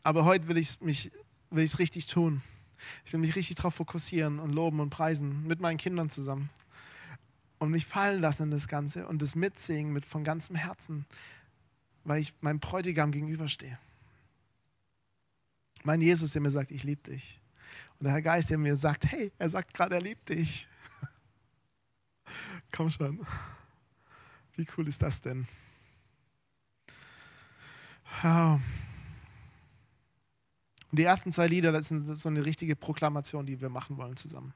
Aber 0.02 0.26
heute 0.26 0.48
will 0.48 0.58
ich 0.58 0.68
es 0.68 0.80
mich 0.82 1.10
will 1.50 1.64
ich 1.64 1.72
es 1.72 1.78
richtig 1.78 2.08
tun. 2.08 2.42
Ich 3.06 3.12
will 3.12 3.20
mich 3.20 3.34
richtig 3.34 3.56
darauf 3.56 3.74
fokussieren 3.74 4.40
und 4.40 4.52
loben 4.52 4.80
und 4.80 4.90
preisen 4.90 5.46
mit 5.46 5.60
meinen 5.60 5.78
Kindern 5.78 6.10
zusammen 6.10 6.50
und 7.58 7.70
mich 7.70 7.86
fallen 7.86 8.20
lassen 8.20 8.44
in 8.44 8.50
das 8.50 8.68
Ganze 8.68 9.06
und 9.06 9.22
das 9.22 9.34
mitsingen 9.34 9.92
mit 9.92 10.04
von 10.04 10.24
ganzem 10.24 10.56
Herzen, 10.56 11.06
weil 12.04 12.20
ich 12.20 12.34
meinem 12.40 12.60
Bräutigam 12.60 13.10
gegenüberstehe. 13.10 13.78
Mein 15.82 16.00
Jesus, 16.00 16.32
der 16.32 16.42
mir 16.42 16.50
sagt, 16.50 16.70
ich 16.70 16.82
liebe 16.82 17.02
dich. 17.02 17.40
Und 17.98 18.04
der 18.04 18.12
Herr 18.12 18.22
Geist, 18.22 18.50
der 18.50 18.58
mir 18.58 18.76
sagt, 18.76 19.06
hey, 19.06 19.32
er 19.38 19.50
sagt 19.50 19.74
gerade, 19.74 19.94
er 19.96 20.00
liebt 20.00 20.28
dich. 20.28 20.66
Komm 22.72 22.90
schon. 22.90 23.24
Wie 24.56 24.66
cool 24.76 24.88
ist 24.88 25.02
das 25.02 25.20
denn? 25.20 25.46
Und 28.22 28.60
die 30.92 31.02
ersten 31.02 31.32
zwei 31.32 31.46
Lieder, 31.48 31.72
das 31.72 31.88
sind 31.88 32.06
so 32.16 32.28
eine 32.28 32.44
richtige 32.44 32.76
Proklamation, 32.76 33.44
die 33.44 33.60
wir 33.60 33.68
machen 33.68 33.96
wollen 33.96 34.16
zusammen. 34.16 34.54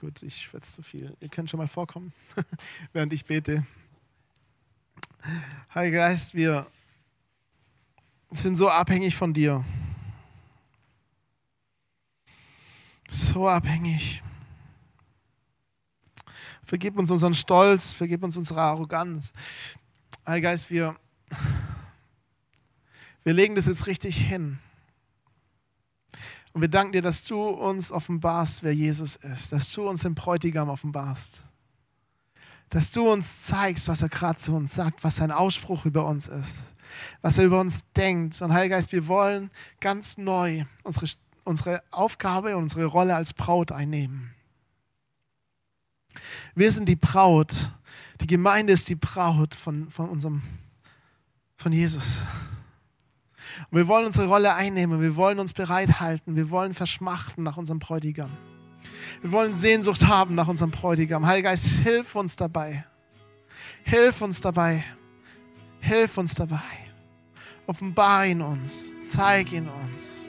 Gut, 0.00 0.22
ich 0.22 0.36
schwätze 0.40 0.72
zu 0.72 0.82
viel. 0.82 1.14
Ihr 1.20 1.28
könnt 1.28 1.50
schon 1.50 1.58
mal 1.58 1.68
vorkommen, 1.68 2.14
während 2.94 3.12
ich 3.12 3.26
bete. 3.26 3.66
Heiliger 5.74 5.98
Geist, 5.98 6.34
wir 6.34 6.66
sind 8.30 8.56
so 8.56 8.70
abhängig 8.70 9.14
von 9.14 9.34
dir. 9.34 9.62
So 13.10 13.46
abhängig. 13.46 14.22
Vergib 16.64 16.96
uns 16.96 17.10
unseren 17.10 17.34
Stolz, 17.34 17.92
vergib 17.92 18.22
uns 18.22 18.38
unsere 18.38 18.62
Arroganz. 18.62 19.34
Heiliger 20.26 20.52
Geist, 20.52 20.70
wir, 20.70 20.96
wir 23.22 23.34
legen 23.34 23.54
das 23.54 23.66
jetzt 23.66 23.86
richtig 23.86 24.16
hin. 24.16 24.60
Und 26.52 26.62
wir 26.62 26.68
danken 26.68 26.92
dir, 26.92 27.02
dass 27.02 27.24
du 27.24 27.42
uns 27.42 27.92
offenbarst, 27.92 28.62
wer 28.62 28.74
Jesus 28.74 29.16
ist, 29.16 29.52
dass 29.52 29.72
du 29.72 29.88
uns 29.88 30.02
den 30.02 30.14
Bräutigam 30.14 30.68
offenbarst, 30.68 31.42
dass 32.70 32.90
du 32.90 33.10
uns 33.10 33.42
zeigst, 33.42 33.88
was 33.88 34.02
er 34.02 34.08
gerade 34.08 34.38
zu 34.38 34.54
uns 34.54 34.74
sagt, 34.74 35.04
was 35.04 35.16
sein 35.16 35.30
Ausspruch 35.30 35.84
über 35.84 36.06
uns 36.06 36.26
ist, 36.26 36.74
was 37.22 37.38
er 37.38 37.44
über 37.44 37.60
uns 37.60 37.84
denkt. 37.96 38.40
Und 38.42 38.52
Heiliger 38.52 38.76
Geist, 38.76 38.92
wir 38.92 39.06
wollen 39.06 39.50
ganz 39.80 40.18
neu 40.18 40.64
unsere, 40.82 41.06
unsere 41.44 41.82
Aufgabe 41.90 42.56
und 42.56 42.64
unsere 42.64 42.84
Rolle 42.84 43.14
als 43.14 43.32
Braut 43.32 43.70
einnehmen. 43.70 44.34
Wir 46.54 46.72
sind 46.72 46.88
die 46.88 46.96
Braut, 46.96 47.70
die 48.20 48.26
Gemeinde 48.26 48.72
ist 48.72 48.88
die 48.88 48.96
Braut 48.96 49.54
von, 49.54 49.88
von 49.90 50.08
unserem, 50.08 50.42
von 51.56 51.72
Jesus. 51.72 52.18
Und 53.70 53.78
wir 53.78 53.88
wollen 53.88 54.06
unsere 54.06 54.26
Rolle 54.26 54.54
einnehmen, 54.54 55.00
wir 55.00 55.14
wollen 55.16 55.38
uns 55.38 55.52
bereithalten, 55.52 56.34
wir 56.34 56.50
wollen 56.50 56.74
verschmachten 56.74 57.44
nach 57.44 57.56
unserem 57.56 57.78
Bräutigam. 57.78 58.30
Wir 59.22 59.32
wollen 59.32 59.52
Sehnsucht 59.52 60.06
haben 60.06 60.34
nach 60.34 60.48
unserem 60.48 60.70
Bräutigam. 60.70 61.26
Heiliger 61.26 61.50
Geist, 61.50 61.80
hilf 61.82 62.14
uns 62.16 62.36
dabei. 62.36 62.84
Hilf 63.84 64.22
uns 64.22 64.40
dabei. 64.40 64.82
Hilf 65.80 66.18
uns 66.18 66.34
dabei. 66.34 66.58
Offenbar 67.66 68.26
ihn 68.26 68.40
uns. 68.40 68.92
Zeig 69.06 69.52
ihn 69.52 69.68
uns. 69.68 70.28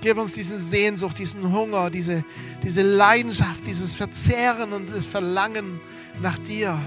Gib 0.00 0.18
uns 0.18 0.34
diese 0.34 0.58
Sehnsucht, 0.58 1.18
diesen 1.18 1.52
Hunger, 1.52 1.88
diese, 1.88 2.24
diese 2.62 2.82
Leidenschaft, 2.82 3.66
dieses 3.66 3.94
Verzehren 3.94 4.72
und 4.72 4.90
das 4.90 5.06
Verlangen 5.06 5.80
nach 6.20 6.38
dir. 6.38 6.78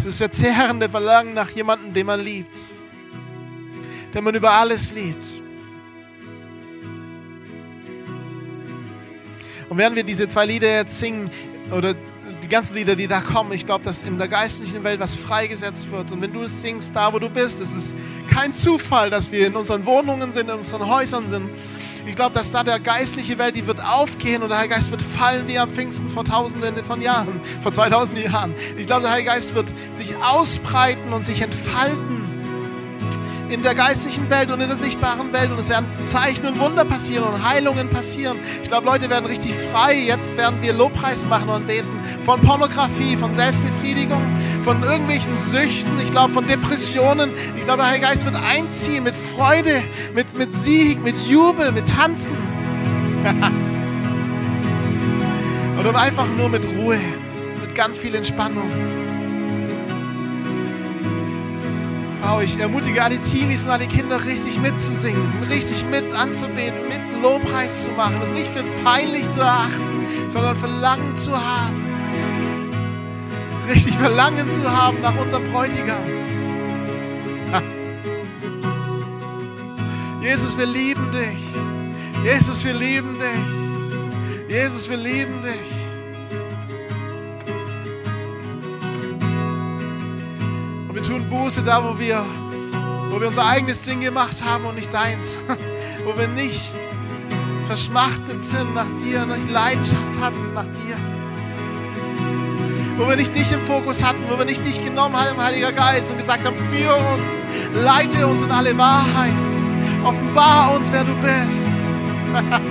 Dieses 0.00 0.16
verzehrende 0.16 0.88
Verlangen 0.88 1.34
nach 1.34 1.50
jemandem, 1.50 1.92
den 1.92 2.06
man 2.06 2.20
liebt. 2.20 2.56
Den 4.14 4.24
man 4.24 4.34
über 4.34 4.50
alles 4.50 4.92
liebt. 4.92 5.42
Und 9.68 9.76
während 9.76 9.96
wir 9.96 10.02
diese 10.02 10.26
zwei 10.26 10.46
Lieder 10.46 10.74
jetzt 10.74 10.98
singen, 10.98 11.28
oder 11.70 11.94
die 12.42 12.48
ganzen 12.48 12.76
Lieder, 12.76 12.96
die 12.96 13.08
da 13.08 13.20
kommen, 13.20 13.52
ich 13.52 13.66
glaube, 13.66 13.84
dass 13.84 14.02
in 14.02 14.16
der 14.16 14.26
geistlichen 14.26 14.82
Welt 14.84 15.00
was 15.00 15.14
freigesetzt 15.14 15.92
wird. 15.92 16.10
Und 16.12 16.22
wenn 16.22 16.32
du 16.32 16.44
es 16.44 16.62
singst, 16.62 16.96
da 16.96 17.12
wo 17.12 17.18
du 17.18 17.28
bist, 17.28 17.60
ist 17.60 17.74
es 17.74 17.94
kein 18.26 18.54
Zufall, 18.54 19.10
dass 19.10 19.30
wir 19.30 19.46
in 19.46 19.54
unseren 19.54 19.84
Wohnungen 19.84 20.32
sind, 20.32 20.48
in 20.48 20.56
unseren 20.56 20.88
Häusern 20.88 21.28
sind. 21.28 21.50
Ich 22.06 22.16
glaube, 22.16 22.34
dass 22.34 22.50
da 22.50 22.62
der 22.64 22.78
geistliche 22.78 23.38
Welt, 23.38 23.56
die 23.56 23.66
wird 23.66 23.84
aufgehen 23.84 24.42
und 24.42 24.48
der 24.48 24.58
Heilige 24.58 24.74
Geist 24.74 24.90
wird 24.90 25.02
fallen 25.02 25.46
wie 25.48 25.58
am 25.58 25.70
Pfingsten 25.70 26.08
vor 26.08 26.24
tausenden 26.24 26.82
von 26.84 27.00
Jahren, 27.00 27.40
vor 27.60 27.72
2000 27.72 28.24
Jahren. 28.24 28.54
Ich 28.76 28.86
glaube, 28.86 29.02
der 29.02 29.12
Heilige 29.12 29.30
Geist 29.30 29.54
wird 29.54 29.72
sich 29.92 30.16
ausbreiten 30.22 31.12
und 31.12 31.24
sich 31.24 31.42
entfalten 31.42 32.19
in 33.50 33.62
der 33.62 33.74
geistlichen 33.74 34.30
Welt 34.30 34.50
und 34.52 34.60
in 34.60 34.68
der 34.68 34.76
sichtbaren 34.76 35.32
Welt 35.32 35.50
und 35.50 35.58
es 35.58 35.68
werden 35.68 35.86
Zeichen 36.04 36.46
und 36.46 36.60
Wunder 36.60 36.84
passieren 36.84 37.24
und 37.24 37.48
Heilungen 37.48 37.88
passieren. 37.88 38.38
Ich 38.62 38.68
glaube, 38.68 38.86
Leute 38.86 39.10
werden 39.10 39.26
richtig 39.26 39.54
frei. 39.54 39.98
Jetzt 39.98 40.36
werden 40.36 40.62
wir 40.62 40.72
Lobpreis 40.72 41.26
machen 41.26 41.48
und 41.48 41.66
beten 41.66 41.88
von 42.24 42.40
Pornografie, 42.40 43.16
von 43.16 43.34
Selbstbefriedigung, 43.34 44.22
von 44.62 44.80
irgendwelchen 44.82 45.36
Süchten, 45.36 45.98
ich 46.02 46.12
glaube 46.12 46.32
von 46.32 46.46
Depressionen. 46.46 47.30
Ich 47.56 47.64
glaube, 47.64 47.78
der 47.78 47.88
Heilige 47.88 48.06
Geist 48.06 48.24
wird 48.24 48.36
einziehen 48.36 49.02
mit 49.02 49.14
Freude, 49.14 49.82
mit, 50.14 50.38
mit 50.38 50.54
Sieg, 50.54 51.02
mit 51.02 51.16
Jubel, 51.26 51.72
mit 51.72 51.88
Tanzen. 51.88 52.36
Oder 55.80 55.98
einfach 55.98 56.28
nur 56.36 56.48
mit 56.48 56.64
Ruhe, 56.76 57.00
mit 57.60 57.74
ganz 57.74 57.98
viel 57.98 58.14
Entspannung. 58.14 58.70
Ich 62.42 62.58
ermutige 62.58 63.02
alle 63.02 63.20
Teenies 63.20 63.64
und 63.64 63.70
alle 63.70 63.86
Kinder 63.86 64.24
richtig 64.24 64.58
mitzusingen, 64.60 65.30
richtig 65.50 65.84
mit 65.90 66.10
anzubeten, 66.14 66.88
mit 66.88 67.22
Lobpreis 67.22 67.84
zu 67.84 67.90
machen. 67.90 68.16
Das 68.18 68.32
nicht 68.32 68.48
für 68.48 68.62
peinlich 68.82 69.28
zu 69.28 69.40
erachten, 69.40 70.06
sondern 70.28 70.56
Verlangen 70.56 71.14
zu 71.16 71.32
haben. 71.32 71.84
Richtig 73.68 73.98
Verlangen 73.98 74.48
zu 74.48 74.62
haben 74.64 75.02
nach 75.02 75.14
unserem 75.20 75.44
Bräutigam. 75.44 76.02
Jesus, 80.22 80.56
wir 80.56 80.66
lieben 80.66 81.12
dich. 81.12 81.44
Jesus, 82.24 82.64
wir 82.64 82.74
lieben 82.74 83.18
dich. 83.18 84.56
Jesus, 84.56 84.88
wir 84.88 84.96
lieben 84.96 85.42
dich. 85.42 85.79
Tun 91.10 91.28
Buße 91.28 91.62
da, 91.62 91.82
wo 91.82 91.98
wir, 91.98 92.24
wo 93.10 93.20
wir 93.20 93.28
unser 93.28 93.44
eigenes 93.44 93.82
Ding 93.82 94.00
gemacht 94.00 94.36
haben 94.44 94.64
und 94.64 94.76
nicht 94.76 94.94
deins. 94.94 95.38
wo 96.04 96.16
wir 96.16 96.28
nicht 96.28 96.72
verschmachtet 97.64 98.40
sind 98.40 98.74
nach 98.76 98.90
dir, 98.92 99.26
nicht 99.26 99.50
Leidenschaft 99.50 100.20
hatten 100.20 100.54
nach 100.54 100.66
dir. 100.66 100.96
Wo 102.96 103.08
wir 103.08 103.16
nicht 103.16 103.34
dich 103.34 103.50
im 103.50 103.60
Fokus 103.60 104.04
hatten, 104.04 104.20
wo 104.28 104.38
wir 104.38 104.44
nicht 104.44 104.64
dich 104.64 104.84
genommen 104.84 105.16
haben, 105.16 105.42
Heiliger 105.42 105.72
Geist, 105.72 106.12
und 106.12 106.18
gesagt 106.18 106.46
haben, 106.46 106.56
führe 106.70 106.94
uns, 106.94 107.84
leite 107.84 108.26
uns 108.26 108.42
in 108.42 108.50
alle 108.52 108.76
Wahrheit, 108.78 109.32
offenbar 110.04 110.76
uns, 110.76 110.92
wer 110.92 111.02
du 111.02 111.14
bist. 111.14 111.70